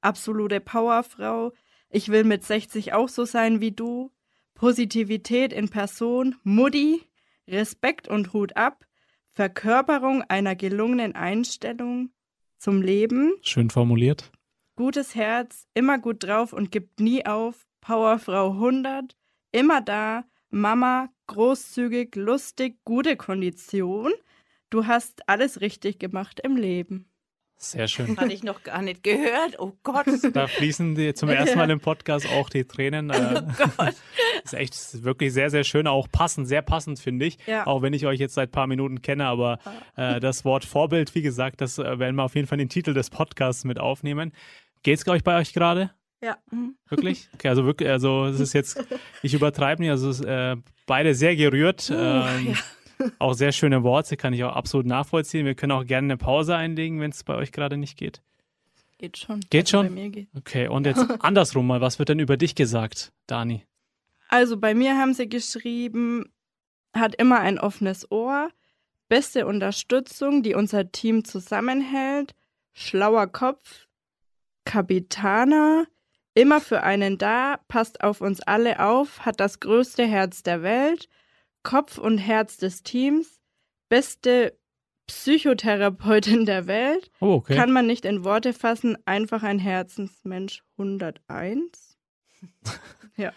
absolute 0.00 0.60
Powerfrau. 0.60 1.52
Ich 1.88 2.08
will 2.08 2.24
mit 2.24 2.44
60 2.44 2.92
auch 2.92 3.08
so 3.08 3.24
sein 3.24 3.60
wie 3.60 3.72
du. 3.72 4.10
Positivität 4.54 5.52
in 5.52 5.68
Person, 5.68 6.36
Mutti, 6.42 7.02
Respekt 7.48 8.08
und 8.08 8.32
Hut 8.32 8.56
ab, 8.56 8.84
Verkörperung 9.30 10.22
einer 10.22 10.54
gelungenen 10.54 11.14
Einstellung, 11.14 12.10
zum 12.64 12.80
Leben. 12.80 13.34
Schön 13.42 13.68
formuliert. 13.68 14.32
Gutes 14.76 15.14
Herz, 15.14 15.66
immer 15.74 15.98
gut 15.98 16.24
drauf 16.24 16.54
und 16.54 16.72
gibt 16.72 16.98
nie 16.98 17.26
auf. 17.26 17.66
Powerfrau 17.82 18.52
100, 18.52 19.14
immer 19.52 19.82
da. 19.82 20.24
Mama, 20.48 21.10
großzügig, 21.26 22.16
lustig, 22.16 22.78
gute 22.86 23.16
Kondition. 23.16 24.12
Du 24.70 24.86
hast 24.86 25.28
alles 25.28 25.60
richtig 25.60 25.98
gemacht 25.98 26.40
im 26.42 26.56
Leben. 26.56 27.10
Sehr 27.56 27.88
schön. 27.88 28.16
Hatte 28.18 28.32
ich 28.32 28.42
noch 28.42 28.62
gar 28.62 28.82
nicht 28.82 29.02
gehört. 29.02 29.58
Oh 29.58 29.72
Gott. 29.82 30.06
Da 30.32 30.46
fließen 30.46 30.94
die 30.94 31.14
zum 31.14 31.28
ersten 31.28 31.58
Mal 31.58 31.70
im 31.70 31.80
Podcast 31.80 32.28
auch 32.28 32.50
die 32.50 32.64
Tränen. 32.64 33.10
Äh, 33.10 33.42
oh 33.42 33.66
Gott. 33.76 33.94
ist 34.44 34.54
echt 34.54 34.74
ist 34.74 35.04
wirklich 35.04 35.32
sehr, 35.32 35.50
sehr 35.50 35.64
schön, 35.64 35.86
auch 35.86 36.08
passend, 36.10 36.46
sehr 36.46 36.62
passend, 36.62 36.98
finde 36.98 37.26
ich. 37.26 37.38
Ja. 37.46 37.66
Auch 37.66 37.82
wenn 37.82 37.92
ich 37.92 38.06
euch 38.06 38.20
jetzt 38.20 38.34
seit 38.34 38.50
ein 38.50 38.52
paar 38.52 38.66
Minuten 38.66 39.02
kenne, 39.02 39.26
aber 39.26 39.58
äh, 39.96 40.20
das 40.20 40.44
Wort 40.44 40.64
Vorbild, 40.64 41.14
wie 41.14 41.22
gesagt, 41.22 41.60
das 41.60 41.78
äh, 41.78 41.98
werden 41.98 42.16
wir 42.16 42.24
auf 42.24 42.34
jeden 42.34 42.46
Fall 42.46 42.60
in 42.60 42.66
den 42.66 42.70
Titel 42.70 42.92
des 42.92 43.10
Podcasts 43.10 43.64
mit 43.64 43.78
aufnehmen. 43.78 44.32
Geht's 44.82 45.06
euch 45.08 45.24
bei 45.24 45.38
euch 45.38 45.54
gerade? 45.54 45.90
Ja. 46.22 46.36
Mhm. 46.50 46.76
Wirklich? 46.88 47.28
Okay, 47.34 47.48
also 47.48 47.64
wirklich, 47.64 47.88
also 47.88 48.26
es 48.26 48.40
ist 48.40 48.52
jetzt, 48.52 48.82
ich 49.22 49.34
übertreibe 49.34 49.82
nicht, 49.82 49.90
also 49.90 50.10
es 50.10 50.20
ist, 50.20 50.26
äh, 50.26 50.56
beide 50.86 51.14
sehr 51.14 51.36
gerührt. 51.36 51.90
Uh, 51.90 51.94
ähm, 51.94 52.46
ja. 52.48 52.54
Auch 53.18 53.34
sehr 53.34 53.52
schöne 53.52 53.82
Worte, 53.82 54.16
kann 54.16 54.32
ich 54.32 54.44
auch 54.44 54.54
absolut 54.54 54.86
nachvollziehen. 54.86 55.46
Wir 55.46 55.54
können 55.54 55.72
auch 55.72 55.84
gerne 55.84 56.06
eine 56.06 56.16
Pause 56.16 56.56
einlegen, 56.56 57.00
wenn 57.00 57.10
es 57.10 57.24
bei 57.24 57.34
euch 57.34 57.52
gerade 57.52 57.76
nicht 57.76 57.96
geht. 57.96 58.22
Geht 58.98 59.18
schon. 59.18 59.40
Geht 59.50 59.74
also 59.74 59.88
schon? 59.88 60.12
Geht. 60.12 60.28
Okay, 60.36 60.68
und 60.68 60.86
jetzt 60.86 61.04
andersrum 61.20 61.66
mal, 61.66 61.80
was 61.80 61.98
wird 61.98 62.08
denn 62.08 62.20
über 62.20 62.36
dich 62.36 62.54
gesagt, 62.54 63.12
Dani? 63.26 63.64
Also 64.28 64.56
bei 64.56 64.74
mir 64.74 64.96
haben 64.96 65.14
sie 65.14 65.28
geschrieben, 65.28 66.32
hat 66.94 67.14
immer 67.16 67.40
ein 67.40 67.58
offenes 67.58 68.10
Ohr, 68.10 68.50
beste 69.08 69.46
Unterstützung, 69.46 70.42
die 70.42 70.54
unser 70.54 70.90
Team 70.90 71.24
zusammenhält, 71.24 72.34
schlauer 72.72 73.26
Kopf, 73.26 73.86
Kapitaner, 74.64 75.86
immer 76.34 76.60
für 76.60 76.82
einen 76.82 77.18
da, 77.18 77.60
passt 77.68 78.02
auf 78.02 78.20
uns 78.20 78.40
alle 78.40 78.84
auf, 78.84 79.20
hat 79.20 79.40
das 79.40 79.60
größte 79.60 80.04
Herz 80.06 80.42
der 80.42 80.62
Welt, 80.62 81.08
Kopf 81.64 81.98
und 81.98 82.18
Herz 82.18 82.58
des 82.58 82.84
Teams, 82.84 83.40
beste 83.88 84.56
Psychotherapeutin 85.06 86.46
der 86.46 86.66
Welt. 86.66 87.10
Oh, 87.20 87.34
okay. 87.34 87.56
Kann 87.56 87.72
man 87.72 87.86
nicht 87.86 88.04
in 88.04 88.24
Worte 88.24 88.52
fassen, 88.52 88.96
einfach 89.04 89.42
ein 89.42 89.58
Herzensmensch 89.58 90.62
101. 90.78 91.98
ja. 93.16 93.32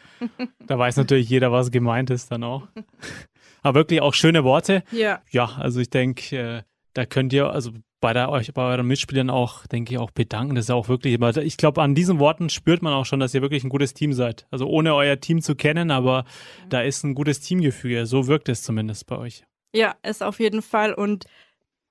Da 0.66 0.78
weiß 0.78 0.98
natürlich 0.98 1.30
jeder, 1.30 1.52
was 1.52 1.72
gemeint 1.72 2.10
ist 2.10 2.32
dann 2.32 2.44
auch. 2.44 2.68
Aber 3.64 3.80
wirklich 3.80 4.02
auch 4.02 4.14
schöne 4.14 4.44
Worte. 4.44 4.84
Ja. 4.92 5.22
Ja, 5.30 5.46
also 5.58 5.80
ich 5.80 5.90
denke, 5.90 6.38
äh, 6.38 6.62
da 6.94 7.06
könnt 7.06 7.34
ihr, 7.34 7.50
also 7.50 7.72
bei, 8.00 8.14
der, 8.14 8.30
euch, 8.30 8.54
bei 8.54 8.62
euren 8.64 8.86
Mitspielern 8.86 9.30
auch, 9.30 9.66
denke 9.66 9.94
ich, 9.94 10.00
auch 10.00 10.12
bedanken. 10.12 10.56
Das 10.56 10.66
ist 10.66 10.72
auch 10.72 10.88
wirklich, 10.88 11.20
ich 11.44 11.58
glaube, 11.58 11.82
an 11.82 11.96
diesen 11.96 12.20
Worten 12.20 12.50
spürt 12.50 12.82
man 12.82 12.94
auch 12.94 13.06
schon, 13.06 13.20
dass 13.20 13.34
ihr 13.34 13.42
wirklich 13.42 13.64
ein 13.64 13.70
gutes 13.70 13.94
Team 13.94 14.14
seid. 14.14 14.46
Also 14.52 14.68
ohne 14.68 14.94
euer 14.94 15.20
Team 15.20 15.42
zu 15.42 15.56
kennen, 15.56 15.92
aber 15.92 16.24
mhm. 16.24 16.70
da 16.70 16.82
ist 16.82 17.04
ein 17.04 17.16
gutes 17.16 17.40
Teamgefüge. 17.40 18.06
So 18.06 18.28
wirkt 18.28 18.50
es 18.50 18.64
zumindest 18.64 19.08
bei 19.08 19.18
euch. 19.18 19.44
Ja, 19.74 19.96
ist 20.04 20.24
auf 20.24 20.40
jeden 20.40 20.62
Fall. 20.62 20.94
Und 20.94 21.26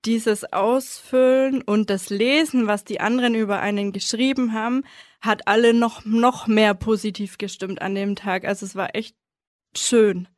dieses 0.05 0.53
Ausfüllen 0.53 1.63
und 1.63 1.91
das 1.91 2.11
Lesen, 2.11 2.67
was 2.69 2.85
die 2.85 3.01
anderen 3.01 3.35
über 3.35 3.61
einen 3.61 3.93
geschrieben 3.93 4.53
haben, 4.53 4.85
hat 5.21 5.49
alle 5.49 5.75
noch, 5.75 6.05
noch 6.05 6.47
mehr 6.47 6.75
positiv 6.75 7.39
gestimmt 7.39 7.83
an 7.83 7.95
dem 7.95 8.15
Tag. 8.15 8.45
Also 8.45 8.65
es 8.65 8.77
war 8.77 8.95
echt 8.95 9.17
schön 9.77 10.29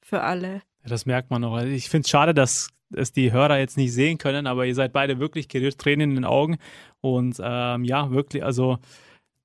für 0.00 0.22
alle. 0.22 0.62
Ja, 0.82 0.90
das 0.90 1.06
merkt 1.06 1.30
man 1.30 1.42
auch. 1.42 1.60
Ich 1.62 1.88
finde 1.90 2.04
es 2.04 2.10
schade, 2.10 2.32
dass 2.32 2.68
es 2.94 3.12
die 3.12 3.32
Hörer 3.32 3.58
jetzt 3.58 3.76
nicht 3.76 3.92
sehen 3.92 4.18
können, 4.18 4.46
aber 4.46 4.66
ihr 4.66 4.74
seid 4.74 4.92
beide 4.92 5.18
wirklich 5.18 5.48
gerührt, 5.48 5.78
Tränen 5.78 6.10
in 6.10 6.16
den 6.16 6.24
Augen. 6.24 6.58
Und 7.00 7.40
ähm, 7.42 7.84
ja, 7.84 8.10
wirklich, 8.10 8.44
also, 8.44 8.78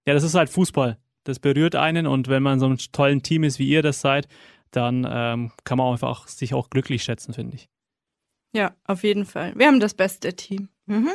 ja, 0.06 0.14
das 0.14 0.24
ist 0.24 0.36
halt 0.36 0.50
Fußball. 0.50 0.98
Das 1.24 1.40
berührt 1.40 1.76
einen 1.76 2.08
und 2.08 2.28
wenn 2.28 2.44
man 2.44 2.60
so 2.60 2.68
ein 2.68 2.78
tollen 2.92 3.22
Team 3.22 3.44
ist, 3.44 3.60
wie 3.60 3.68
ihr 3.68 3.82
das 3.82 4.02
seid, 4.02 4.28
dann 4.72 5.08
ähm, 5.10 5.52
kann 5.64 5.78
man 5.78 5.92
einfach 5.92 6.28
sich 6.28 6.54
auch 6.54 6.70
glücklich 6.70 7.04
schätzen, 7.04 7.34
finde 7.34 7.56
ich. 7.56 7.70
Ja, 8.54 8.76
auf 8.86 9.04
jeden 9.04 9.26
Fall. 9.26 9.54
Wir 9.56 9.68
haben 9.68 9.80
das 9.80 9.94
beste 9.94 10.36
Team. 10.36 10.70
Mhm. 10.86 11.12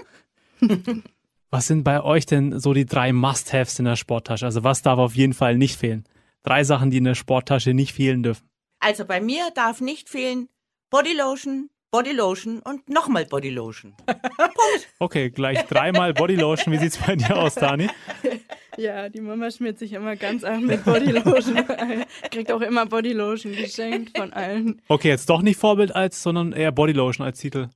was 1.51 1.67
sind 1.67 1.85
bei 1.85 2.03
euch 2.03 2.27
denn 2.27 2.59
so 2.61 2.73
die 2.73 2.87
drei 2.87 3.13
Must-Haves 3.13 3.79
in 3.79 3.85
der 3.85 3.97
Sporttasche? 3.97 4.47
Also 4.47 4.65
was 4.65 4.83
darf 4.83 4.99
auf 4.99 5.15
jeden 5.15 5.35
Fall 5.35 5.57
nicht 5.57 5.77
fehlen? 5.77 6.05
Drei 6.43 6.65
Sachen, 6.65 6.91
die 6.91 6.99
in 6.99 7.05
der 7.05 7.15
Sporttasche 7.15 7.75
nicht 7.75 7.93
fehlen 7.93 8.23
dürfen. 8.23 8.49
Also 8.79 9.05
bei 9.05 9.21
mir 9.21 9.51
darf 9.55 9.81
nicht 9.81 10.09
fehlen 10.09 10.49
Bodylotion, 10.91 11.71
Bodylotion 11.91 12.61
und 12.61 12.89
nochmal 12.89 13.25
Bodylotion. 13.27 13.95
Punkt. 14.07 14.89
Okay, 14.99 15.31
gleich 15.31 15.65
dreimal 15.67 16.13
Bodylotion. 16.13 16.73
Wie 16.73 16.79
sieht's 16.79 16.99
bei 16.99 17.17
dir 17.17 17.37
aus, 17.37 17.55
Dani? 17.55 17.89
Ja, 18.79 19.09
die 19.09 19.23
Mama 19.23 19.51
schmiert 19.51 19.79
sich 19.79 19.95
immer 19.95 20.17
ganz 20.17 20.45
arg 20.45 20.61
mit 20.61 20.85
Bodylotion. 20.85 21.65
Kriegt 22.31 22.53
auch 22.53 22.61
immer 22.61 22.85
Bodylotion 22.85 23.55
geschenkt 23.55 24.15
von 24.19 24.35
allen. 24.35 24.83
Okay, 24.89 25.09
jetzt 25.09 25.31
doch 25.31 25.41
nicht 25.41 25.59
Vorbild 25.59 25.97
als, 25.97 26.23
sondern 26.23 26.53
eher 26.53 26.73
Bodylotion 26.73 27.25
als 27.27 27.39
Titel. 27.39 27.71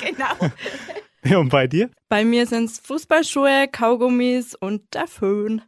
genau. 0.00 0.50
Ja, 1.24 1.38
und 1.38 1.50
bei 1.50 1.66
dir? 1.66 1.90
Bei 2.08 2.24
mir 2.24 2.46
sind 2.46 2.70
es 2.70 2.78
Fußballschuhe, 2.78 3.68
Kaugummis 3.70 4.54
und 4.54 4.94
der 4.94 5.06
Föhn. 5.06 5.60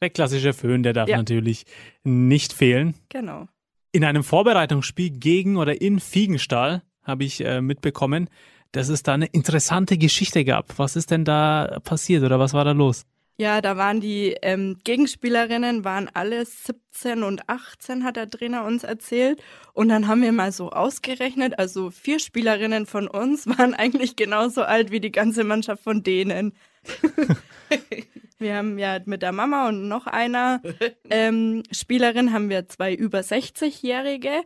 Der 0.00 0.10
klassische 0.10 0.52
Föhn, 0.52 0.82
der 0.82 0.92
darf 0.92 1.08
ja. 1.08 1.16
natürlich 1.16 1.64
nicht 2.04 2.52
fehlen. 2.52 2.94
Genau. 3.08 3.48
In 3.92 4.04
einem 4.04 4.22
Vorbereitungsspiel 4.22 5.10
gegen 5.10 5.56
oder 5.56 5.80
in 5.80 5.98
Fiegenstahl 5.98 6.82
habe 7.02 7.24
ich 7.24 7.44
äh, 7.44 7.60
mitbekommen, 7.60 8.30
dass 8.70 8.88
es 8.88 9.02
da 9.02 9.14
eine 9.14 9.26
interessante 9.26 9.98
Geschichte 9.98 10.44
gab. 10.44 10.78
Was 10.78 10.94
ist 10.94 11.10
denn 11.10 11.24
da 11.24 11.80
passiert 11.82 12.22
oder 12.22 12.38
was 12.38 12.54
war 12.54 12.64
da 12.64 12.70
los? 12.70 13.04
Ja, 13.36 13.60
da 13.60 13.76
waren 13.76 14.00
die 14.00 14.36
ähm, 14.42 14.76
Gegenspielerinnen, 14.84 15.82
waren 15.82 16.08
alle 16.12 16.44
17 16.44 17.24
und 17.24 17.48
18, 17.48 18.04
hat 18.04 18.14
der 18.14 18.30
Trainer 18.30 18.64
uns 18.64 18.84
erzählt. 18.84 19.42
Und 19.72 19.88
dann 19.88 20.06
haben 20.06 20.22
wir 20.22 20.30
mal 20.30 20.52
so 20.52 20.70
ausgerechnet, 20.70 21.58
also 21.58 21.90
vier 21.90 22.20
Spielerinnen 22.20 22.86
von 22.86 23.08
uns 23.08 23.46
waren 23.58 23.74
eigentlich 23.74 24.14
genauso 24.14 24.62
alt 24.62 24.92
wie 24.92 25.00
die 25.00 25.10
ganze 25.10 25.42
Mannschaft 25.42 25.82
von 25.82 26.04
denen. 26.04 26.52
wir 28.40 28.56
haben 28.56 28.78
ja 28.78 28.98
mit 29.04 29.22
der 29.22 29.32
Mama 29.32 29.68
und 29.68 29.88
noch 29.88 30.06
einer 30.06 30.60
ähm, 31.10 31.62
Spielerin 31.70 32.32
haben 32.32 32.48
wir 32.48 32.68
zwei 32.68 32.94
über 32.94 33.20
60-Jährige 33.20 34.42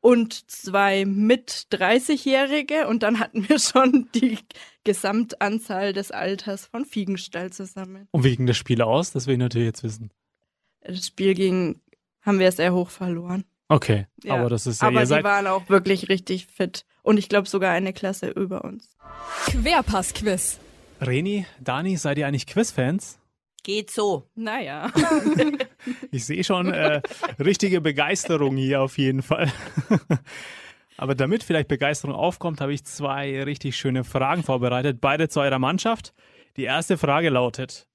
und 0.00 0.50
zwei 0.50 1.04
mit 1.04 1.66
30-Jährige 1.72 2.86
und 2.86 3.02
dann 3.02 3.18
hatten 3.18 3.48
wir 3.48 3.58
schon 3.58 4.08
die 4.14 4.38
Gesamtanzahl 4.84 5.92
des 5.92 6.12
Alters 6.12 6.66
von 6.66 6.84
Fiegenstall 6.84 7.52
zusammen. 7.52 8.06
Und 8.12 8.24
wegen 8.24 8.46
des 8.46 8.56
Spiel 8.56 8.82
aus, 8.82 9.12
das 9.12 9.26
will 9.26 9.34
ich 9.34 9.40
natürlich 9.40 9.66
jetzt 9.66 9.82
wissen. 9.82 10.10
Das 10.80 11.06
Spiel 11.06 11.34
ging, 11.34 11.80
haben 12.22 12.38
wir 12.38 12.52
sehr 12.52 12.72
hoch 12.72 12.90
verloren. 12.90 13.44
Okay, 13.68 14.06
ja. 14.22 14.36
aber 14.36 14.48
das 14.48 14.66
ist 14.66 14.80
ja, 14.80 14.88
Aber 14.88 15.04
sie 15.06 15.24
waren 15.24 15.48
auch 15.48 15.68
wirklich 15.68 16.08
richtig 16.08 16.46
fit 16.46 16.84
und 17.02 17.18
ich 17.18 17.28
glaube 17.28 17.48
sogar 17.48 17.72
eine 17.72 17.92
Klasse 17.92 18.28
über 18.28 18.64
uns. 18.64 18.96
Querpass-Quiz. 19.46 20.60
Reni, 21.00 21.46
Dani, 21.60 21.96
seid 21.96 22.18
ihr 22.18 22.28
eigentlich 22.28 22.46
Quiz-Fans? 22.46 23.18
Geht 23.66 23.90
so. 23.90 24.28
Naja. 24.36 24.92
ich 26.12 26.24
sehe 26.24 26.44
schon 26.44 26.72
äh, 26.72 27.02
richtige 27.40 27.80
Begeisterung 27.80 28.56
hier 28.56 28.80
auf 28.80 28.96
jeden 28.96 29.22
Fall. 29.22 29.52
Aber 30.96 31.16
damit 31.16 31.42
vielleicht 31.42 31.66
Begeisterung 31.66 32.14
aufkommt, 32.14 32.60
habe 32.60 32.72
ich 32.72 32.84
zwei 32.84 33.42
richtig 33.42 33.76
schöne 33.76 34.04
Fragen 34.04 34.44
vorbereitet, 34.44 35.00
beide 35.00 35.28
zu 35.28 35.40
eurer 35.40 35.58
Mannschaft. 35.58 36.14
Die 36.56 36.62
erste 36.62 36.96
Frage 36.96 37.28
lautet, 37.28 37.88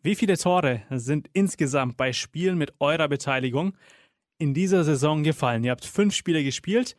wie 0.00 0.14
viele 0.14 0.38
Tore 0.38 0.82
sind 0.90 1.28
insgesamt 1.32 1.96
bei 1.96 2.12
Spielen 2.12 2.56
mit 2.56 2.74
eurer 2.78 3.08
Beteiligung 3.08 3.76
in 4.38 4.54
dieser 4.54 4.84
Saison 4.84 5.24
gefallen? 5.24 5.64
Ihr 5.64 5.72
habt 5.72 5.84
fünf 5.84 6.14
Spiele 6.14 6.44
gespielt. 6.44 6.96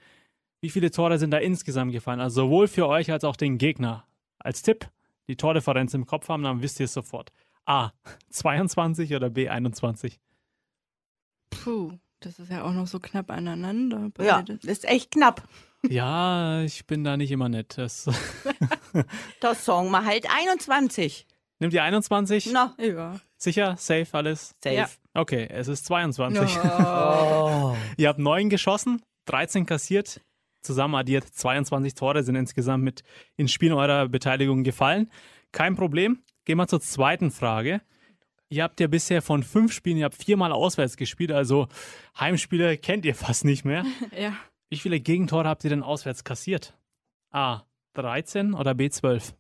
Wie 0.60 0.70
viele 0.70 0.92
Tore 0.92 1.18
sind 1.18 1.32
da 1.32 1.38
insgesamt 1.38 1.94
gefallen? 1.94 2.20
Also 2.20 2.42
sowohl 2.42 2.68
für 2.68 2.90
euch 2.90 3.10
als 3.10 3.24
auch 3.24 3.38
den 3.38 3.58
Gegner. 3.58 4.06
Als 4.38 4.64
Tipp, 4.64 4.90
die 5.30 5.38
Tordifferenz 5.38 5.94
im 5.94 6.06
Kopf 6.06 6.28
haben, 6.28 6.44
dann 6.44 6.62
wisst 6.62 6.82
ihr 6.82 6.88
es 6.88 6.94
sofort. 6.94 7.32
A. 7.68 7.92
22 8.30 9.14
oder 9.14 9.30
B. 9.30 9.50
21? 9.50 10.20
Puh, 11.50 11.92
das 12.22 12.40
ist 12.40 12.50
ja 12.50 12.64
auch 12.64 12.72
noch 12.72 12.88
so 12.88 13.00
knapp 13.00 13.30
aneinander. 13.30 14.10
Beides. 14.14 14.28
Ja, 14.28 14.42
das 14.42 14.64
ist 14.64 14.86
echt 14.86 15.12
knapp. 15.12 15.48
Ja, 15.88 16.62
ich 16.62 16.88
bin 16.88 17.04
da 17.04 17.18
nicht 17.18 17.32
immer 17.32 17.50
nett. 17.50 17.78
Das, 17.78 18.10
das 19.42 19.66
sagen 19.66 19.92
wir 19.92 20.06
halt 20.06 20.28
21. 20.30 21.28
Nimmt 21.60 21.74
ihr 21.74 21.84
21? 21.84 22.50
Na, 22.52 22.76
ja. 22.80 23.20
Sicher? 23.38 23.76
Safe 23.78 24.08
alles? 24.12 24.56
Safe. 24.64 24.76
Ja. 24.76 24.90
Okay, 25.14 25.48
es 25.50 25.68
ist 25.68 25.86
22. 25.86 26.58
Oh. 26.64 27.76
ihr 27.98 28.08
habt 28.08 28.20
9 28.20 28.50
geschossen, 28.50 29.02
13 29.26 29.66
kassiert. 29.66 30.22
Zusammen 30.62 30.96
addiert 30.96 31.26
22 31.26 31.96
Tore 31.96 32.24
sind 32.24 32.36
insgesamt 32.36 32.84
mit 32.84 33.04
in 33.36 33.48
Spielen 33.48 33.74
eurer 33.74 34.08
Beteiligung 34.08 34.64
gefallen. 34.64 35.12
Kein 35.52 35.76
Problem. 35.76 36.24
Gehen 36.48 36.56
wir 36.56 36.68
zur 36.70 36.80
zweiten 36.80 37.30
Frage. 37.30 37.82
Ihr 38.48 38.64
habt 38.64 38.80
ja 38.80 38.88
bisher 38.88 39.22
von 39.22 39.44
fünf 39.44 39.74
Spielen, 39.74 39.98
ihr 39.98 40.06
habt 40.06 40.16
viermal 40.16 40.54
auswärts 40.54 40.96
gespielt, 40.96 41.34
also 41.34 41.68
Heimspiele 42.18 42.78
kennt 42.78 43.04
ihr 43.04 43.16
fast 43.16 43.44
nicht 43.44 43.66
mehr. 43.66 43.84
ja. 44.18 44.32
Wie 44.70 44.78
viele 44.78 45.02
Gegentore 45.02 45.50
habt 45.50 45.66
ihr 45.66 45.70
denn 45.72 45.84
auswärts 45.84 46.24
kassiert? 46.24 46.74
A. 47.32 47.64
13 47.96 48.54
oder 48.54 48.76
B. 48.76 48.90
12? 48.90 49.36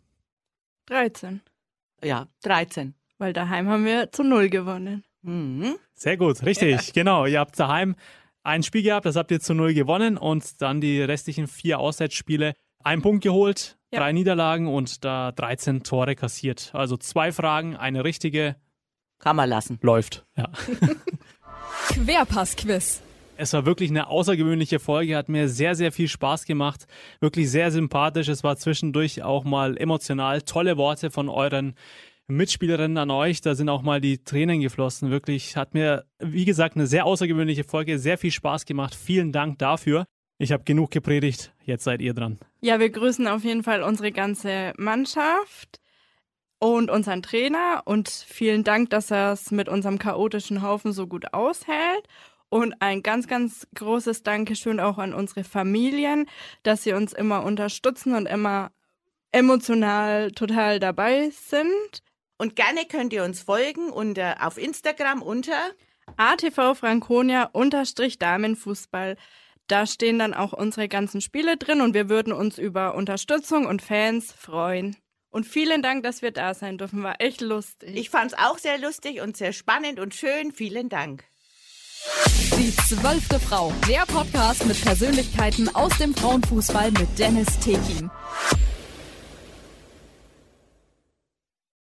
13. 0.88 1.39
Ja, 2.04 2.28
13. 2.41 2.93
Weil 3.20 3.32
daheim 3.32 3.70
haben 3.70 3.86
wir 3.86 4.12
zu 4.12 4.24
null 4.24 4.50
gewonnen. 4.50 5.06
Mhm. 5.22 5.78
Sehr 5.93 6.17
gut, 6.17 6.43
richtig, 6.43 6.88
ja. 6.88 6.91
genau. 6.93 7.26
Ihr 7.26 7.39
habt 7.39 7.58
daheim 7.58 7.96
ein 8.43 8.63
Spiel 8.63 8.84
gehabt, 8.84 9.06
das 9.06 9.15
habt 9.15 9.32
ihr 9.32 9.39
zu 9.39 9.54
null 9.54 9.74
gewonnen 9.74 10.17
und 10.17 10.62
dann 10.62 10.82
die 10.82 11.02
restlichen 11.02 11.48
vier 11.48 11.80
Auswärtsspiele 11.80 12.54
einen 12.88 13.02
Punkt 13.02 13.23
geholt, 13.23 13.78
ja. 13.91 14.00
drei 14.00 14.13
Niederlagen 14.13 14.67
und 14.67 15.04
da 15.04 15.32
13 15.34 15.84
Tore 15.84 16.15
kassiert. 16.15 16.71
Also 16.73 16.97
zwei 16.97 17.32
Fragen, 17.32 17.76
eine 17.76 18.04
richtige. 18.04 18.56
Kann 19.19 19.36
man 19.36 19.50
lassen. 19.50 19.78
Läuft, 19.82 20.26
ja. 20.38 20.50
Querpass-Quiz. 21.89 23.02
Es 23.36 23.54
war 23.54 23.65
wirklich 23.65 23.89
eine 23.89 24.08
außergewöhnliche 24.08 24.80
Folge, 24.80 25.17
hat 25.17 25.28
mir 25.30 25.50
sehr, 25.50 25.76
sehr 25.76 25.91
viel 25.91 26.08
Spaß 26.08 26.45
gemacht. 26.45 26.88
Wirklich 27.19 27.52
sehr 27.52 27.71
sympathisch. 27.71 28.30
Es 28.30 28.43
war 28.43 28.58
zwischendurch 28.58 29.21
auch 29.21 29.43
mal 29.43 29.78
emotional. 29.78 30.41
Tolle 30.41 30.78
Worte 30.78 31.12
von 31.12 31.30
euren 31.30 31.76
Mitspielerinnen 32.28 32.97
an 32.97 33.12
euch. 33.12 33.41
Da 33.41 33.54
sind 33.54 33.69
auch 33.69 33.82
mal 33.82 34.02
die 34.02 34.23
Tränen 34.23 34.62
geflossen. 34.62 35.12
Wirklich 35.12 35.56
hat 35.56 35.73
mir, 35.73 36.06
wie 36.19 36.45
gesagt, 36.45 36.76
eine 36.76 36.88
sehr 36.88 37.06
außergewöhnliche 37.06 37.63
Folge. 37.63 38.00
Sehr 38.00 38.17
viel 38.17 38.32
Spaß 38.32 38.65
gemacht. 38.65 38.95
Vielen 38.95 39.32
Dank 39.32 39.60
dafür. 39.60 40.06
Ich 40.39 40.52
habe 40.52 40.63
genug 40.63 40.91
gepredigt, 40.91 41.52
jetzt 41.63 41.84
seid 41.84 42.00
ihr 42.00 42.13
dran. 42.13 42.38
Ja, 42.62 42.80
wir 42.80 42.91
grüßen 42.91 43.28
auf 43.28 43.43
jeden 43.43 43.63
Fall 43.63 43.82
unsere 43.82 44.12
ganze 44.12 44.73
Mannschaft 44.78 45.80
und 46.60 46.91
unseren 46.91 47.23
Trainer 47.23 47.82
und 47.86 48.10
vielen 48.10 48.63
Dank, 48.63 48.91
dass 48.91 49.10
er 49.10 49.34
es 49.34 49.50
mit 49.50 49.67
unserem 49.67 49.97
chaotischen 49.97 50.62
Haufen 50.62 50.93
so 50.93 51.08
gut 51.08 51.34
aushält. 51.34 52.08
Und 52.50 52.76
ein 52.82 53.04
ganz, 53.04 53.28
ganz 53.28 53.67
großes 53.76 54.23
Dankeschön 54.23 54.80
auch 54.80 55.00
an 55.00 55.13
unsere 55.13 55.43
Familien, 55.43 56.28
dass 56.63 56.84
sie 56.84 56.93
uns 56.93 57.12
immer 57.12 57.43
unterstützen 57.43 58.15
und 58.15 58.26
immer 58.26 58.71
emotional 59.32 60.32
total 60.32 60.80
dabei 60.80 61.30
sind. 61.32 62.04
Und 62.38 62.56
gerne 62.56 62.86
könnt 62.88 63.12
ihr 63.12 63.23
uns 63.23 63.41
folgen 63.41 63.89
unter, 63.89 64.45
auf 64.45 64.58
Instagram 64.58 65.21
unter 65.21 65.58
ATV 66.15 66.76
Franconia 66.76 67.50
unterstrich 67.52 68.17
Damenfußball. 68.17 69.17
Da 69.67 69.86
stehen 69.86 70.17
dann 70.17 70.34
auch 70.34 70.53
unsere 70.53 70.88
ganzen 70.88 71.19
Spiele 71.19 71.58
drin 71.58 71.82
und 71.82 71.93
wir 71.93 72.08
würden 72.10 72.32
uns 72.32 72.58
über 72.58 72.95
Unterstützung 72.95 73.65
und 73.65 73.82
Fans 73.82 74.32
freuen. 74.32 74.95
Und 75.30 75.45
vielen 75.45 75.82
Dank, 75.82 76.03
dass 76.03 76.21
wir 76.21 76.32
da 76.32 76.53
sein 76.53 76.77
dürfen. 76.77 77.03
War 77.03 77.19
echt 77.19 77.41
lustig. 77.41 77.95
Ich 77.95 78.10
fand 78.10 78.32
es 78.32 78.38
auch 78.38 78.58
sehr 78.58 78.77
lustig 78.77 79.21
und 79.21 79.36
sehr 79.36 79.51
spannend 79.51 79.99
und 79.99 80.15
schön. 80.15 80.53
Vielen 80.53 80.88
Dank. 80.88 81.25
Die 82.58 82.73
zwölfte 82.75 83.39
Frau. 83.39 83.73
Der 83.88 84.06
Podcast 84.06 84.65
mit 84.65 84.82
Persönlichkeiten 84.82 85.73
aus 85.75 85.97
dem 85.97 86.15
Frauenfußball 86.15 86.91
mit 86.91 87.19
Dennis 87.19 87.60
Tekin. 87.60 88.10